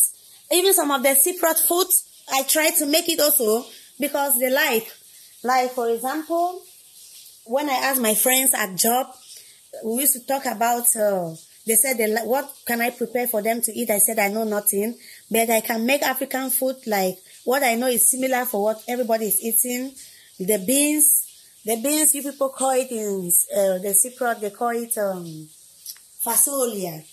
Even 0.54 0.74
some 0.74 0.92
of 0.92 1.02
the 1.02 1.16
separate 1.16 1.58
foods, 1.58 2.26
I 2.32 2.44
try 2.44 2.70
to 2.78 2.86
make 2.86 3.10
it 3.10 3.20
also 3.20 3.66
because 4.00 4.40
they 4.40 4.52
like. 4.52 4.88
Like, 5.44 5.72
for 5.72 5.90
example, 5.90 6.62
when 7.46 7.70
I 7.70 7.74
asked 7.74 8.02
my 8.02 8.14
friends 8.14 8.54
at 8.54 8.76
job, 8.76 9.08
we 9.84 10.02
used 10.02 10.14
to 10.14 10.26
talk 10.26 10.46
about, 10.46 10.86
uh, 10.96 11.34
they 11.66 11.76
said, 11.76 11.98
they, 11.98 12.14
what 12.24 12.54
can 12.66 12.82
I 12.82 12.92
prepare 12.92 13.28
for 13.28 13.42
them 13.42 13.62
to 13.62 13.72
eat? 13.74 13.90
I 13.90 13.98
said, 13.98 14.20
I 14.20 14.30
know 14.30 14.44
nothing, 14.44 14.96
but 15.30 15.50
I 15.50 15.62
can 15.62 15.86
make 15.86 16.04
African 16.04 16.50
food 16.50 16.76
like 16.86 17.18
what 17.46 17.64
I 17.64 17.76
know 17.76 17.88
is 17.88 18.10
similar 18.10 18.46
for 18.46 18.64
what 18.64 18.84
everybody 18.88 19.26
is 19.26 19.42
eating. 19.44 19.94
The 20.40 20.64
beans, 20.66 21.28
the 21.66 21.82
beans, 21.82 22.14
you 22.14 22.24
people 22.24 22.50
call 22.50 22.72
it 22.72 22.92
in 22.92 23.32
uh, 23.54 23.80
the 23.80 23.96
Cypriot, 23.96 24.40
they 24.40 24.50
call 24.52 24.70
it 24.70 24.98
um, 24.98 25.50
fasolia 26.26 27.04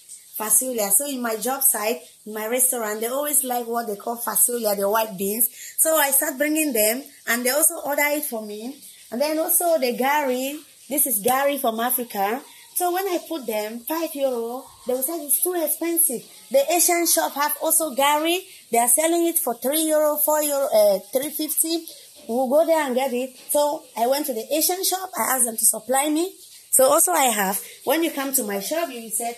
fasulia. 0.40 0.88
So 0.90 1.06
in 1.06 1.20
my 1.20 1.36
job 1.36 1.62
site, 1.62 2.00
in 2.24 2.32
my 2.32 2.46
restaurant, 2.46 3.00
they 3.00 3.08
always 3.08 3.44
like 3.44 3.66
what 3.66 3.86
they 3.86 3.96
call 3.96 4.16
fasulia, 4.16 4.74
the 4.74 4.88
white 4.88 5.18
beans. 5.18 5.48
So 5.76 5.94
I 5.96 6.10
start 6.12 6.38
bringing 6.38 6.72
them 6.72 7.04
and 7.28 7.44
they 7.44 7.50
also 7.50 7.74
order 7.84 8.08
it 8.18 8.24
for 8.24 8.40
me. 8.40 8.80
And 9.12 9.20
then 9.20 9.38
also 9.38 9.78
the 9.78 9.92
gari, 9.98 10.58
this 10.88 11.06
is 11.06 11.22
gari 11.22 11.60
from 11.60 11.78
Africa. 11.80 12.40
So 12.74 12.94
when 12.94 13.06
I 13.08 13.18
put 13.28 13.46
them, 13.46 13.80
five 13.80 14.14
euro, 14.14 14.64
they 14.86 14.94
will 14.94 15.02
say 15.02 15.12
it's 15.26 15.42
too 15.42 15.52
expensive. 15.52 16.22
The 16.50 16.64
Asian 16.72 17.06
shop 17.06 17.34
have 17.34 17.56
also 17.60 17.94
gari. 17.94 18.38
They 18.72 18.78
are 18.78 18.88
selling 18.88 19.26
it 19.26 19.38
for 19.38 19.54
three 19.54 19.82
euro, 19.82 20.16
four 20.16 20.42
euro, 20.42 20.68
uh, 20.72 20.98
three 21.12 21.30
fifty. 21.30 21.84
We'll 22.28 22.48
go 22.48 22.64
there 22.64 22.86
and 22.86 22.94
get 22.94 23.12
it. 23.12 23.36
So 23.50 23.82
I 23.98 24.06
went 24.06 24.26
to 24.26 24.32
the 24.32 24.46
Asian 24.54 24.82
shop. 24.84 25.10
I 25.18 25.34
asked 25.34 25.44
them 25.44 25.56
to 25.56 25.66
supply 25.66 26.08
me. 26.08 26.32
So 26.70 26.84
also 26.84 27.12
I 27.12 27.24
have, 27.24 27.60
when 27.84 28.04
you 28.04 28.12
come 28.12 28.32
to 28.34 28.44
my 28.44 28.60
shop, 28.60 28.88
you 28.90 29.10
said, 29.10 29.34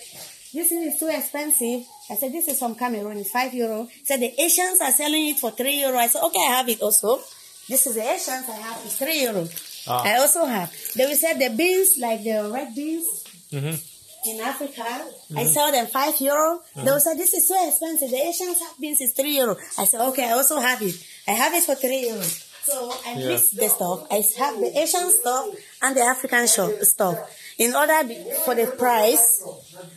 this 0.53 0.71
is 0.71 0.99
too 0.99 1.09
expensive. 1.09 1.85
I 2.09 2.15
said, 2.15 2.31
this 2.31 2.47
is 2.47 2.59
from 2.59 2.75
Cameroon. 2.75 3.17
It's 3.17 3.31
five 3.31 3.53
euro. 3.53 3.85
He 3.85 4.05
said, 4.05 4.19
the 4.19 4.33
Asians 4.39 4.79
are 4.81 4.91
selling 4.91 5.29
it 5.29 5.39
for 5.39 5.51
three 5.51 5.81
euro. 5.81 5.97
I 5.97 6.07
said, 6.07 6.21
okay, 6.23 6.45
I 6.47 6.51
have 6.57 6.69
it 6.69 6.81
also. 6.81 7.19
This 7.67 7.87
is 7.87 7.95
the 7.95 8.03
Asians 8.03 8.47
I 8.49 8.55
have. 8.55 8.81
It's 8.85 8.97
three 8.97 9.21
euro. 9.23 9.47
Ah. 9.87 10.03
I 10.03 10.17
also 10.19 10.45
have. 10.45 10.71
They 10.95 11.05
will 11.05 11.15
say 11.15 11.33
the 11.37 11.55
beans, 11.55 11.97
like 11.97 12.23
the 12.23 12.49
red 12.53 12.75
beans. 12.75 13.05
Mm-hmm. 13.51 14.29
In 14.29 14.39
Africa, 14.39 14.81
mm-hmm. 14.81 15.37
I 15.37 15.43
sell 15.45 15.71
them 15.71 15.87
five 15.87 16.19
euro. 16.21 16.59
Mm-hmm. 16.59 16.85
They 16.85 16.91
will 16.91 16.99
say 16.99 17.15
this 17.15 17.33
is 17.33 17.47
so 17.47 17.67
expensive. 17.67 18.09
The 18.09 18.21
Asians 18.21 18.59
have 18.59 18.79
beans 18.79 19.01
is 19.01 19.11
three 19.13 19.35
euro. 19.37 19.57
I 19.77 19.85
said 19.85 19.99
okay, 20.09 20.29
I 20.29 20.31
also 20.31 20.59
have 20.59 20.81
it. 20.81 20.95
I 21.27 21.31
have 21.31 21.53
it 21.53 21.63
for 21.63 21.75
three 21.75 22.07
euro. 22.07 22.21
So 22.21 22.93
I 23.05 23.15
yeah. 23.15 23.27
mix 23.27 23.51
the 23.51 23.67
stuff. 23.67 24.07
I 24.09 24.23
have 24.39 24.59
the 24.59 24.71
Asian 24.79 25.11
stuff 25.11 25.47
and 25.81 25.97
the 25.97 26.01
African 26.01 26.47
shop 26.47 26.71
stuff 26.83 27.17
in 27.57 27.75
order 27.75 28.13
for 28.45 28.55
the 28.55 28.67
price. 28.77 29.43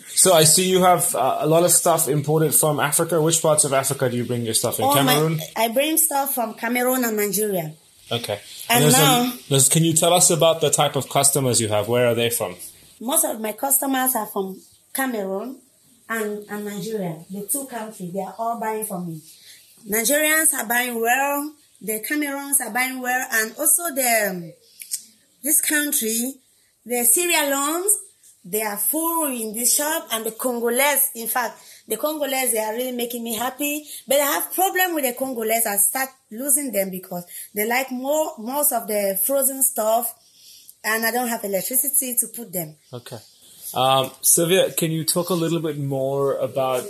So 0.09 0.33
I 0.33 0.45
see 0.45 0.71
you 0.71 0.83
have 0.83 1.15
uh, 1.15 1.39
a 1.41 1.47
lot 1.47 1.65
of 1.65 1.71
stuff 1.71 2.09
imported 2.09 2.55
from 2.55 2.81
Africa. 2.81 3.21
Which 3.21 3.41
parts 3.43 3.65
of 3.65 3.73
Africa 3.73 4.09
do 4.11 4.17
you 4.17 4.25
bring 4.25 4.43
your 4.43 4.55
stuff 4.55 4.79
in? 4.79 4.85
Oh, 4.85 4.95
Cameroon. 4.95 5.37
My, 5.37 5.65
I 5.65 5.69
bring 5.69 5.97
stuff 5.97 6.35
from 6.35 6.55
Cameroon 6.55 7.05
and 7.05 7.17
Nigeria. 7.17 7.75
Okay. 8.11 8.41
And, 8.69 8.85
and 8.85 8.93
now, 8.93 9.33
a, 9.51 9.61
can 9.71 9.85
you 9.85 9.93
tell 9.93 10.13
us 10.13 10.31
about 10.31 10.61
the 10.61 10.71
type 10.71 10.97
of 10.97 11.09
customers 11.09 11.61
you 11.61 11.69
have? 11.69 11.89
Where 11.89 12.07
are 12.07 12.15
they 12.15 12.31
from? 12.31 12.57
Most 13.01 13.25
of 13.25 13.41
my 13.41 13.53
customers 13.53 14.15
are 14.15 14.27
from 14.27 14.61
Cameroon 14.95 15.61
and, 16.09 16.45
and 16.49 16.65
Nigeria. 16.65 17.19
The 17.31 17.47
two 17.47 17.67
countries, 17.67 18.13
they 18.13 18.21
are 18.21 18.35
all 18.39 18.59
buying 18.61 18.85
from 18.85 19.09
me. 19.09 19.21
Nigerians 19.89 20.53
are 20.55 20.67
buying 20.67 21.01
well. 21.01 21.53
The 21.81 22.01
Cameroons 22.01 22.61
are 22.61 22.73
buying 22.73 23.01
well, 23.03 23.27
and 23.31 23.55
also 23.59 23.95
the 23.95 24.55
this 25.43 25.61
country 25.61 26.35
the 26.87 27.05
Sierra 27.05 27.83
they 28.49 28.63
are 28.63 28.77
full 28.77 29.27
in 29.27 29.53
this 29.53 29.75
shop, 29.75 30.07
and 30.13 30.25
the 30.25 30.31
Congolese, 30.31 31.11
in 31.17 31.27
fact, 31.27 31.59
the 31.89 31.97
Congolese, 31.97 32.53
they 32.53 32.61
are 32.61 32.75
really 32.75 32.93
making 32.93 33.25
me 33.25 33.35
happy. 33.35 33.85
But 34.07 34.21
I 34.21 34.27
have 34.35 34.55
problem 34.55 34.95
with 34.95 35.05
the 35.05 35.15
Congolese. 35.15 35.67
I 35.67 35.77
start 35.77 36.11
losing 36.31 36.71
them 36.71 36.91
because 36.91 37.27
they 37.53 37.67
like 37.67 37.91
more 37.91 38.35
most 38.39 38.71
of 38.71 38.87
the 38.87 39.19
frozen 39.27 39.65
stuff, 39.65 40.15
and 40.85 41.05
I 41.05 41.11
don't 41.11 41.27
have 41.27 41.43
electricity 41.43 42.15
to 42.21 42.29
put 42.29 42.53
them. 42.53 42.77
Okay. 42.93 43.19
Um, 43.75 44.13
Sylvia, 44.21 44.71
can 44.73 44.93
you 44.93 45.05
talk 45.05 45.31
a 45.31 45.35
little 45.35 45.61
bit 45.61 45.77
more 45.77 46.37
about 46.37 46.85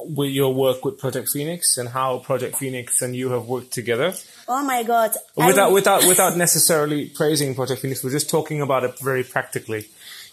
with 0.00 0.30
your 0.30 0.54
work 0.54 0.84
with 0.84 0.98
Project 0.98 1.28
Phoenix 1.28 1.78
and 1.78 1.88
how 1.88 2.18
Project 2.18 2.56
Phoenix 2.56 3.02
and 3.02 3.14
you 3.14 3.30
have 3.30 3.46
worked 3.46 3.72
together? 3.72 4.14
Oh 4.46 4.64
my 4.64 4.82
God! 4.82 5.12
Without 5.36 5.70
I, 5.70 5.72
without 5.72 6.06
without 6.06 6.36
necessarily 6.36 7.08
praising 7.08 7.54
Project 7.54 7.82
Phoenix, 7.82 8.02
we're 8.02 8.10
just 8.10 8.30
talking 8.30 8.60
about 8.60 8.84
it 8.84 8.98
very 8.98 9.24
practically. 9.24 9.86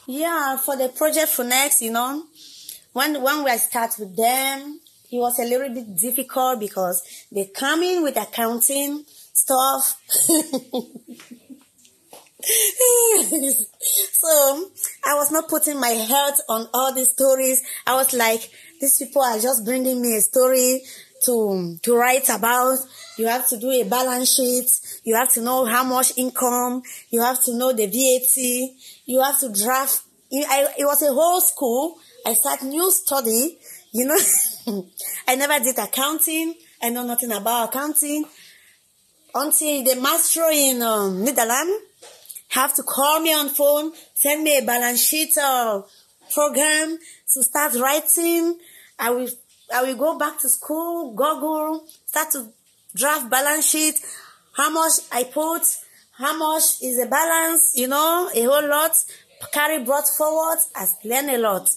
Yeah, 0.08 0.58
for 0.58 0.78
the 0.78 0.90
Project 0.90 1.30
Phoenix, 1.30 1.82
you 1.82 1.92
know, 1.92 2.24
when 2.94 3.22
when 3.22 3.44
we 3.44 3.58
start 3.58 3.96
with 4.00 4.16
them, 4.16 4.80
it 5.12 5.18
was 5.18 5.40
a 5.40 5.44
little 5.44 5.74
bit 5.74 5.96
difficult 5.96 6.60
because 6.60 7.02
they 7.32 7.46
come 7.46 7.84
in 7.84 8.04
with 8.04 8.18
accounting 8.18 9.04
stuff. 9.34 10.02
so 14.12 14.70
I 15.04 15.16
was 15.16 15.32
not 15.32 15.50
putting 15.50 15.80
my 15.80 15.94
heart 15.94 16.40
on 16.48 16.68
all 16.74 16.94
these 16.94 17.10
stories. 17.10 17.64
I 17.88 17.96
was 17.96 18.14
like, 18.14 18.50
these 18.86 18.98
people 19.00 19.24
are 19.24 19.40
just 19.40 19.66
bringing 19.66 20.00
me 20.00 20.16
a 20.16 20.22
story 20.22 20.84
to 21.26 21.78
to 21.82 21.96
write 21.96 22.30
about. 22.30 22.78
You 23.18 23.28
have 23.28 23.48
to 23.50 23.58
do 23.58 23.72
a 23.72 23.84
balance 23.84 24.36
sheet. 24.36 24.70
You 25.04 25.16
have 25.16 25.34
to 25.34 25.42
know 25.42 25.66
how 25.66 25.84
much 25.84 26.14
income. 26.18 26.84
You 27.10 27.22
have 27.22 27.44
to 27.46 27.58
know 27.58 27.74
the 27.74 27.88
VAT. 27.88 28.38
You 29.06 29.24
have 29.24 29.40
to 29.40 29.50
draft. 29.52 30.02
I, 30.32 30.68
it 30.78 30.86
was 30.86 31.02
a 31.02 31.12
whole 31.12 31.42
school. 31.42 31.98
I 32.26 32.34
start 32.34 32.62
new 32.62 32.92
study. 32.92 33.58
You 33.92 34.06
know, 34.06 34.86
I 35.28 35.36
never 35.36 35.58
did 35.64 35.80
accounting. 35.80 36.54
I 36.84 36.90
know 36.90 37.06
nothing 37.06 37.32
about 37.32 37.70
accounting 37.70 38.26
until 39.34 39.84
the 39.84 40.00
master 40.00 40.46
in 40.52 40.82
um, 40.84 41.24
Netherlands 41.24 41.74
have 42.50 42.76
to 42.76 42.84
call 42.84 43.20
me 43.20 43.34
on 43.34 43.50
phone, 43.50 43.92
send 44.14 44.44
me 44.44 44.60
a 44.60 44.62
balance 44.64 45.02
sheet 45.04 45.36
uh, 45.38 45.82
program 46.34 46.98
to 47.34 47.44
start 47.44 47.74
writing. 47.76 48.60
I 49.00 49.10
will 49.12 49.30
I 49.74 49.84
will 49.84 49.96
go 49.96 50.18
back 50.18 50.40
to 50.42 50.50
school, 50.50 51.14
Google, 51.14 51.86
start 52.06 52.32
to 52.32 52.48
draft 52.96 53.30
balance 53.30 53.68
sheet, 53.70 53.96
how 54.56 54.70
much 54.70 54.94
I 55.12 55.24
put, 55.24 55.64
how 56.18 56.38
much 56.38 56.64
is 56.84 56.98
the 56.98 57.08
balance, 57.10 57.72
you 57.76 57.88
know, 57.88 58.30
a 58.34 58.44
whole 58.44 58.68
lot. 58.70 58.92
Carry 59.52 59.84
brought 59.84 60.08
forward, 60.08 60.60
I 60.76 60.86
learned 61.04 61.30
a 61.32 61.38
lot. 61.38 61.70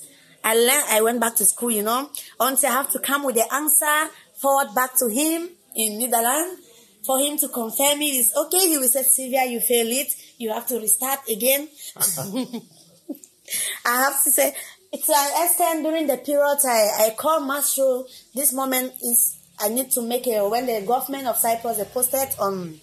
I 0.44 0.54
learned, 0.54 0.85
I 0.90 1.00
went 1.02 1.20
back 1.20 1.35
to 1.37 1.44
school, 1.44 1.70
you 1.70 1.83
know, 1.83 2.09
until 2.38 2.70
I 2.70 2.72
have 2.72 2.90
to 2.92 2.98
come 2.98 3.24
with 3.24 3.35
the 3.35 3.52
answer 3.52 4.11
forward 4.37 4.74
back 4.74 4.96
to 4.98 5.09
him 5.09 5.48
in 5.74 5.98
Netherlands 5.98 6.62
for 7.04 7.18
him 7.18 7.37
to 7.38 7.48
confirm 7.48 8.00
it 8.02 8.14
is 8.14 8.33
okay. 8.37 8.68
He 8.68 8.78
will 8.78 8.88
say, 8.88 9.02
Sylvia, 9.02 9.44
you 9.46 9.61
fail 9.61 9.87
it. 9.88 10.09
You 10.38 10.52
have 10.52 10.66
to 10.68 10.78
restart 10.78 11.20
again. 11.28 11.68
I 13.85 13.96
have 14.04 14.22
to 14.24 14.31
say, 14.31 14.54
it's 14.92 15.09
an 15.09 15.44
extent 15.44 15.83
during 15.85 16.07
the 16.07 16.16
period 16.16 16.59
I, 16.64 17.07
I 17.07 17.14
call 17.16 17.40
Mastro. 17.40 18.07
This 18.35 18.53
moment 18.53 18.92
is, 19.03 19.38
I 19.61 19.68
need 19.68 19.90
to 19.92 20.03
make 20.03 20.27
a, 20.27 20.48
when 20.48 20.66
the 20.66 20.85
government 20.87 21.27
of 21.27 21.37
Cyprus, 21.37 21.77
they 21.77 21.85
posted 21.85 22.29
on, 22.38 22.81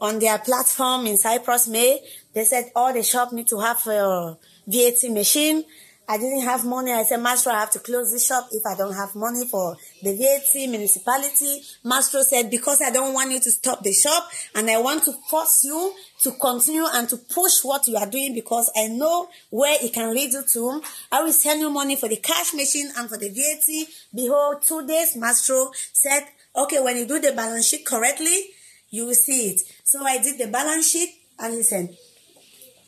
on 0.00 0.18
their 0.18 0.38
platform 0.38 1.06
in 1.06 1.16
Cyprus 1.16 1.68
May, 1.68 2.00
they 2.32 2.44
said 2.44 2.70
all 2.74 2.92
the 2.92 3.02
shop 3.02 3.32
need 3.32 3.46
to 3.48 3.60
have 3.60 3.86
a 3.86 4.36
VAT 4.66 5.10
machine. 5.10 5.64
I 6.06 6.18
didn't 6.18 6.42
have 6.42 6.66
money. 6.66 6.92
I 6.92 7.02
said, 7.04 7.20
Master, 7.22 7.50
I 7.50 7.60
have 7.60 7.70
to 7.72 7.78
close 7.78 8.12
this 8.12 8.26
shop 8.26 8.48
if 8.52 8.64
I 8.66 8.76
don't 8.76 8.92
have 8.92 9.14
money 9.14 9.46
for 9.46 9.76
the 10.02 10.14
VAT 10.14 10.68
municipality. 10.68 11.62
Master 11.82 12.22
said, 12.22 12.50
because 12.50 12.82
I 12.82 12.90
don't 12.90 13.14
want 13.14 13.30
you 13.30 13.40
to 13.40 13.50
stop 13.50 13.82
the 13.82 13.92
shop 13.92 14.28
and 14.54 14.70
I 14.70 14.78
want 14.78 15.04
to 15.04 15.12
force 15.30 15.64
you 15.64 15.94
to 16.22 16.32
continue 16.32 16.84
and 16.92 17.08
to 17.08 17.16
push 17.16 17.62
what 17.62 17.88
you 17.88 17.96
are 17.96 18.08
doing 18.08 18.34
because 18.34 18.70
I 18.76 18.88
know 18.88 19.28
where 19.50 19.76
it 19.82 19.94
can 19.94 20.14
lead 20.14 20.32
you 20.32 20.44
to. 20.52 20.82
I 21.10 21.22
will 21.22 21.32
send 21.32 21.60
you 21.60 21.70
money 21.70 21.96
for 21.96 22.08
the 22.08 22.16
cash 22.16 22.52
machine 22.52 22.90
and 22.98 23.08
for 23.08 23.16
the 23.16 23.30
VAT. 23.30 23.88
Behold, 24.14 24.62
two 24.62 24.86
days, 24.86 25.16
Master 25.16 25.64
said, 25.72 26.24
okay, 26.54 26.80
when 26.80 26.98
you 26.98 27.06
do 27.06 27.18
the 27.18 27.32
balance 27.32 27.68
sheet 27.68 27.86
correctly, 27.86 28.48
you 28.90 29.06
will 29.06 29.14
see 29.14 29.50
it. 29.50 29.60
So 29.84 30.04
I 30.04 30.22
did 30.22 30.38
the 30.38 30.48
balance 30.48 30.90
sheet 30.90 31.10
and 31.38 31.54
he 31.54 31.62
said, 31.62 31.96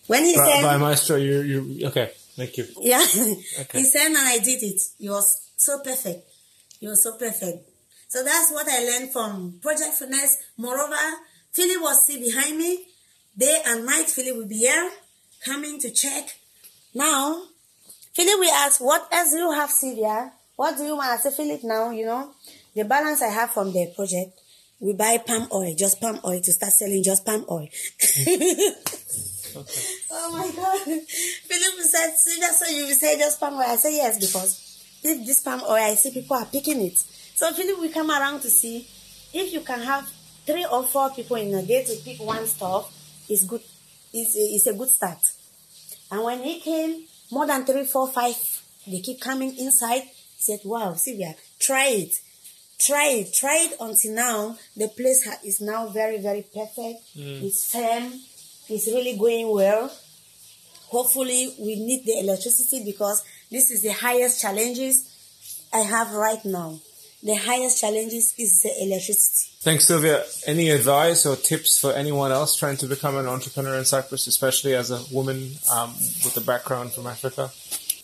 when 0.07 0.25
he 0.25 0.37
by, 0.37 0.45
said, 0.45 0.63
by 0.63 0.77
Maestro, 0.77 1.17
you 1.17 1.41
you 1.41 1.87
okay. 1.89 2.13
Thank 2.37 2.57
you. 2.59 2.67
Yeah. 2.81 3.01
Okay. 3.61 3.79
he 3.79 3.85
said, 3.85 4.07
and 4.09 4.19
I 4.19 4.39
did 4.39 4.63
it. 4.63 4.81
It 5.01 5.11
was 5.11 5.51
so 5.57 5.81
perfect. 5.81 6.29
It 6.81 6.89
was 6.89 7.03
so 7.03 7.17
perfect. 7.17 7.69
So 8.09 8.23
that's 8.23 8.53
what 8.53 8.69
I 8.69 8.85
learned 8.85 9.11
from 9.11 9.59
Project 9.63 9.95
Phoenix. 9.95 10.37
Moreover, 10.59 10.97
Philip 11.53 11.83
was 11.83 12.05
still 12.05 12.21
behind 12.21 12.59
me. 12.59 12.87
Day 13.37 13.63
and 13.67 13.87
night, 13.87 14.07
Philip 14.09 14.37
will 14.37 14.47
be 14.47 14.59
here, 14.59 14.91
coming 15.45 15.79
to 15.81 15.91
check. 15.91 16.37
Now, 16.95 17.43
Philip 18.15 18.39
will 18.39 18.53
ask, 18.53 18.81
what 18.81 19.09
else 19.11 19.31
do 19.33 19.39
you 19.39 19.53
have, 19.53 19.71
Sylvia? 19.71 20.33
What 20.57 20.77
do 20.77 20.85
you 20.85 20.97
want? 20.97 21.09
I 21.11 21.17
say, 21.17 21.31
Philip, 21.31 21.65
now, 21.65 21.91
you 21.91 22.07
know, 22.07 22.33
the 22.75 22.85
balance 22.85 23.23
I 23.23 23.29
have 23.29 23.51
from 23.51 23.73
the 23.73 23.93
project, 23.95 24.39
we 24.81 24.93
buy 24.93 25.19
palm 25.19 25.49
oil, 25.53 25.75
just 25.75 26.01
palm 26.01 26.21
oil 26.25 26.41
to 26.41 26.53
start 26.53 26.73
selling 26.73 27.03
just 27.03 27.25
palm 27.25 27.45
oil. 27.51 27.69
Oh 30.11 30.33
my 30.33 30.51
God. 30.55 30.79
Philip 31.07 31.81
said, 31.81 32.17
Sylvia, 32.17 32.49
so 32.53 32.67
you 32.67 32.87
will 32.87 32.95
say 32.95 33.19
just 33.19 33.39
palm 33.41 33.55
oil? 33.55 33.63
I 33.63 33.77
say 33.77 33.97
yes, 33.97 34.19
because 34.19 34.99
if 35.03 35.27
this 35.27 35.41
palm 35.41 35.63
oil, 35.63 35.73
I 35.73 35.95
see 35.95 36.11
people 36.13 36.37
are 36.37 36.47
picking 36.47 36.81
it. 36.85 36.97
So 36.99 37.53
Philip 37.53 37.79
will 37.79 37.93
come 37.93 38.11
around 38.11 38.41
to 38.43 38.51
see 38.51 38.87
if 39.33 39.53
you 39.53 39.61
can 39.61 39.81
have 39.81 40.11
three 40.47 40.65
or 40.65 40.85
four 40.85 41.11
people 41.11 41.37
in 41.37 41.53
a 41.55 41.63
day 41.63 41.85
to 41.85 41.97
pick 42.05 42.21
one 42.21 42.47
stuff, 42.47 42.93
it's 43.29 43.45
good. 43.45 43.61
It's 44.13 44.37
a, 44.37 44.41
it's 44.41 44.67
a 44.67 44.73
good 44.75 44.89
start. 44.89 45.19
And 46.11 46.23
when 46.23 46.43
he 46.43 46.61
came, 46.61 47.05
more 47.31 47.47
than 47.47 47.65
three, 47.67 47.85
four, 47.85 48.09
five, 48.09 48.37
they 48.87 49.01
keep 49.01 49.21
coming 49.21 49.57
inside. 49.59 50.03
He 50.03 50.13
said, 50.39 50.61
wow, 50.65 50.95
Sylvia, 50.95 51.35
try 51.59 51.89
it. 51.89 52.15
Try 52.79 53.09
it. 53.09 53.35
Try 53.35 53.69
it 53.71 53.77
until 53.81 54.13
now. 54.15 54.57
The 54.77 54.89
place 54.89 55.25
ha- 55.27 55.41
is 55.45 55.61
now 55.61 55.89
very, 55.89 56.19
very 56.19 56.43
perfect. 56.43 57.01
Mm. 57.17 57.43
It's 57.43 57.73
firm. 57.73 58.13
It's 58.69 58.87
really 58.87 59.17
going 59.17 59.49
well. 59.53 59.91
Hopefully, 60.89 61.55
we 61.59 61.77
need 61.77 62.05
the 62.05 62.19
electricity 62.21 62.85
because 62.85 63.25
this 63.51 63.71
is 63.71 63.83
the 63.83 63.93
highest 63.93 64.41
challenges 64.41 65.69
I 65.73 65.81
have 65.81 66.13
right 66.13 66.45
now. 66.45 66.81
The 67.23 67.35
highest 67.35 67.81
challenges 67.81 68.35
is 68.39 68.63
the 68.63 68.73
electricity. 68.83 69.51
Thanks, 69.61 69.87
Sylvia. 69.87 70.23
Any 70.47 70.71
advice 70.71 71.27
or 71.27 71.35
tips 71.35 71.81
for 71.81 71.93
anyone 71.93 72.31
else 72.31 72.57
trying 72.57 72.77
to 72.79 72.87
become 72.87 73.17
an 73.17 73.27
entrepreneur 73.27 73.75
in 73.77 73.85
Cyprus, 73.85 74.27
especially 74.27 74.75
as 74.75 74.91
a 74.91 75.03
woman 75.13 75.53
um, 75.73 75.93
with 76.25 76.37
a 76.37 76.41
background 76.41 76.93
from 76.93 77.07
Africa? 77.07 77.51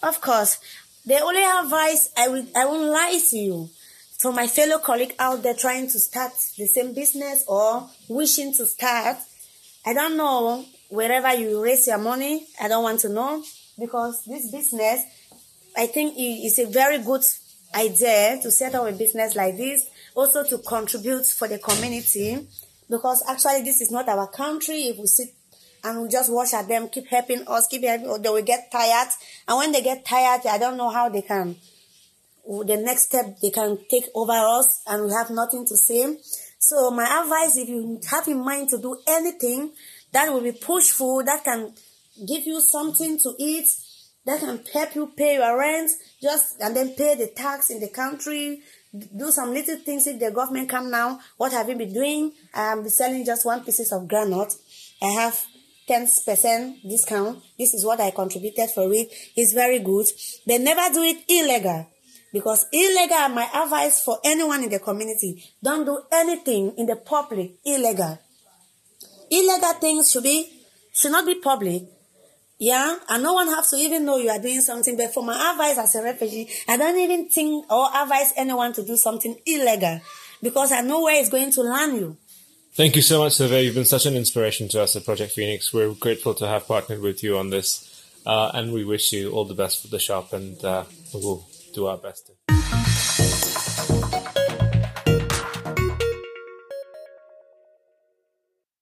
Of 0.03 0.21
course, 0.21 0.59
the 1.07 1.21
only 1.21 1.43
advice 1.43 2.11
I 2.17 2.29
will 2.29 2.47
I 2.57 2.65
won't 2.65 2.91
lie 2.91 3.21
to 3.31 3.37
you. 3.37 3.71
For 4.19 4.33
my 4.33 4.47
fellow 4.47 4.79
colleague 4.79 5.15
out 5.19 5.43
there 5.43 5.55
trying 5.55 5.89
to 5.89 5.99
start 5.99 6.33
the 6.57 6.67
same 6.67 6.95
business 6.95 7.45
or 7.49 7.89
wishing 8.09 8.53
to 8.55 8.67
start, 8.67 9.17
I 9.85 9.95
don't 9.95 10.17
know 10.17 10.65
wherever 10.91 11.35
you 11.35 11.63
raise 11.63 11.87
your 11.87 11.99
money. 11.99 12.47
I 12.61 12.69
don't 12.69 12.83
want 12.83 13.01
to 13.01 13.09
know 13.09 13.43
because 13.79 14.25
this 14.25 14.51
business, 14.51 15.03
I 15.77 15.87
think 15.87 16.17
it 16.17 16.47
is 16.47 16.59
a 16.59 16.67
very 16.67 16.99
good 16.99 17.23
idea 17.75 18.39
to 18.43 18.51
set 18.51 18.75
up 18.75 18.87
a 18.87 18.93
business 18.93 19.35
like 19.35 19.57
this. 19.57 19.89
Also 20.15 20.45
to 20.45 20.59
contribute 20.59 21.27
for 21.27 21.49
the 21.49 21.59
community 21.59 22.47
because 22.89 23.25
actually 23.29 23.63
this 23.63 23.81
is 23.81 23.91
not 23.91 24.09
our 24.09 24.29
country. 24.29 24.83
If 24.83 24.99
we 24.99 25.07
sit 25.07 25.35
and 25.83 26.03
we 26.03 26.09
just 26.09 26.33
watch 26.33 26.55
at 26.55 26.69
them, 26.69 26.89
keep 26.89 27.09
helping 27.09 27.43
us, 27.49 27.67
keep 27.67 27.83
helping, 27.83 28.07
or 28.07 28.19
they 28.19 28.29
will 28.29 28.43
get 28.43 28.71
tired. 28.71 29.09
And 29.49 29.59
when 29.59 29.73
they 29.73 29.83
get 29.83 30.05
tired, 30.05 30.43
I 30.47 30.59
don't 30.59 30.77
know 30.77 30.91
how 30.91 31.09
they 31.09 31.23
can, 31.23 31.57
the 32.47 32.77
next 32.77 33.05
step 33.05 33.41
they 33.41 33.51
can 33.51 33.79
take 33.91 34.05
over 34.15 34.33
us 34.33 34.83
and 34.87 35.07
we 35.07 35.13
have 35.13 35.31
nothing 35.31 35.67
to 35.67 35.77
say. 35.77 36.17
So 36.65 36.93
my 36.93 37.03
advice, 37.03 37.57
if 37.57 37.69
you 37.69 38.01
have 38.09 38.29
in 38.29 38.45
mind 38.45 38.69
to 38.69 38.79
do 38.79 38.97
anything 39.09 39.73
that 40.13 40.33
will 40.33 40.43
be 40.43 40.53
pushful, 40.53 41.25
that 41.25 41.43
can 41.43 41.75
give 42.25 42.47
you 42.47 42.61
something 42.61 43.19
to 43.19 43.35
eat, 43.37 43.67
that 44.25 44.39
can 44.39 44.63
help 44.73 44.95
you 44.95 45.09
pay 45.17 45.35
your 45.35 45.59
rent, 45.59 45.91
just 46.23 46.61
and 46.61 46.77
then 46.77 46.95
pay 46.95 47.17
the 47.17 47.27
tax 47.27 47.71
in 47.71 47.81
the 47.81 47.89
country, 47.89 48.63
do 48.95 49.33
some 49.33 49.53
little 49.53 49.77
things 49.79 50.07
if 50.07 50.21
the 50.21 50.31
government 50.31 50.69
come 50.69 50.89
now. 50.89 51.19
What 51.37 51.51
have 51.51 51.69
you 51.69 51.75
been 51.75 51.93
doing? 51.93 52.33
I'm 52.55 52.89
selling 52.89 53.27
just 53.27 53.45
one 53.45 53.65
pieces 53.65 53.91
of 53.91 54.07
granite. 54.07 54.55
I 55.03 55.07
have 55.07 55.45
10% 55.89 56.89
discount. 56.89 57.43
This 57.59 57.75
is 57.75 57.85
what 57.85 57.99
I 57.99 58.13
contributed 58.13 58.71
for 58.71 58.85
it. 58.93 59.13
It's 59.35 59.53
very 59.53 59.81
good. 59.81 60.07
They 60.47 60.59
never 60.59 60.95
do 60.95 61.03
it 61.03 61.25
illegal. 61.29 61.89
Because 62.33 62.67
illegal, 62.73 63.29
my 63.29 63.49
advice 63.55 64.03
for 64.03 64.19
anyone 64.25 64.65
in 64.65 64.71
the 64.71 64.79
community, 64.79 65.45
don't 65.63 65.85
do 65.85 66.01
anything 66.11 66.73
in 66.79 66.87
the 66.87 66.97
public 66.97 67.53
illegal. 67.65 68.19
Illegal 69.31 69.73
things 69.75 70.11
should 70.11 70.23
be, 70.23 70.49
should 70.93 71.13
not 71.13 71.27
be 71.27 71.35
public. 71.37 71.83
Yeah, 72.59 72.97
and 73.09 73.23
no 73.23 73.33
one 73.33 73.49
has 73.49 73.71
to 73.71 73.77
even 73.77 74.05
know 74.05 74.19
you 74.19 74.31
are 74.31 74.39
doing 74.39 74.61
something. 74.61 74.97
But 74.97 75.13
for 75.13 75.25
my 75.25 75.51
advice 75.51 75.79
as 75.79 75.95
a 75.97 76.03
refugee, 76.03 76.49
I 76.69 76.77
don't 76.77 76.99
even 76.99 77.29
think 77.29 77.71
or 77.71 77.89
advise 77.93 78.33
anyone 78.37 78.73
to 78.75 78.85
do 78.85 78.97
something 78.97 79.37
illegal 79.45 80.01
because 80.41 80.71
I 80.73 80.81
know 80.83 81.03
where 81.03 81.21
it's 81.21 81.29
going 81.29 81.51
to 81.53 81.63
land 81.63 81.97
you. 81.97 82.17
Thank 82.75 82.97
you 82.97 83.03
so 83.03 83.19
much, 83.19 83.33
Sylvia. 83.35 83.61
You've 83.61 83.75
been 83.75 83.85
such 83.85 84.07
an 84.07 84.17
inspiration 84.17 84.69
to 84.69 84.83
us 84.83 84.97
at 84.97 85.05
Project 85.05 85.33
Phoenix. 85.33 85.75
We're 85.75 85.93
grateful 85.93 86.35
to 86.35 86.47
have 86.47 86.67
partnered 86.67 87.01
with 87.01 87.23
you 87.23 87.37
on 87.37 87.51
this, 87.51 88.03
uh, 88.25 88.51
and 88.55 88.73
we 88.73 88.85
wish 88.85 89.13
you 89.13 89.31
all 89.33 89.45
the 89.45 89.55
best 89.55 89.83
for 89.83 89.89
the 89.89 89.99
shop, 89.99 90.33
and 90.33 90.65
uh, 90.65 90.85
we 91.13 91.21
will 91.21 91.47
do 91.73 91.87
our 91.87 91.97
best. 91.97 92.27
To- 92.27 92.35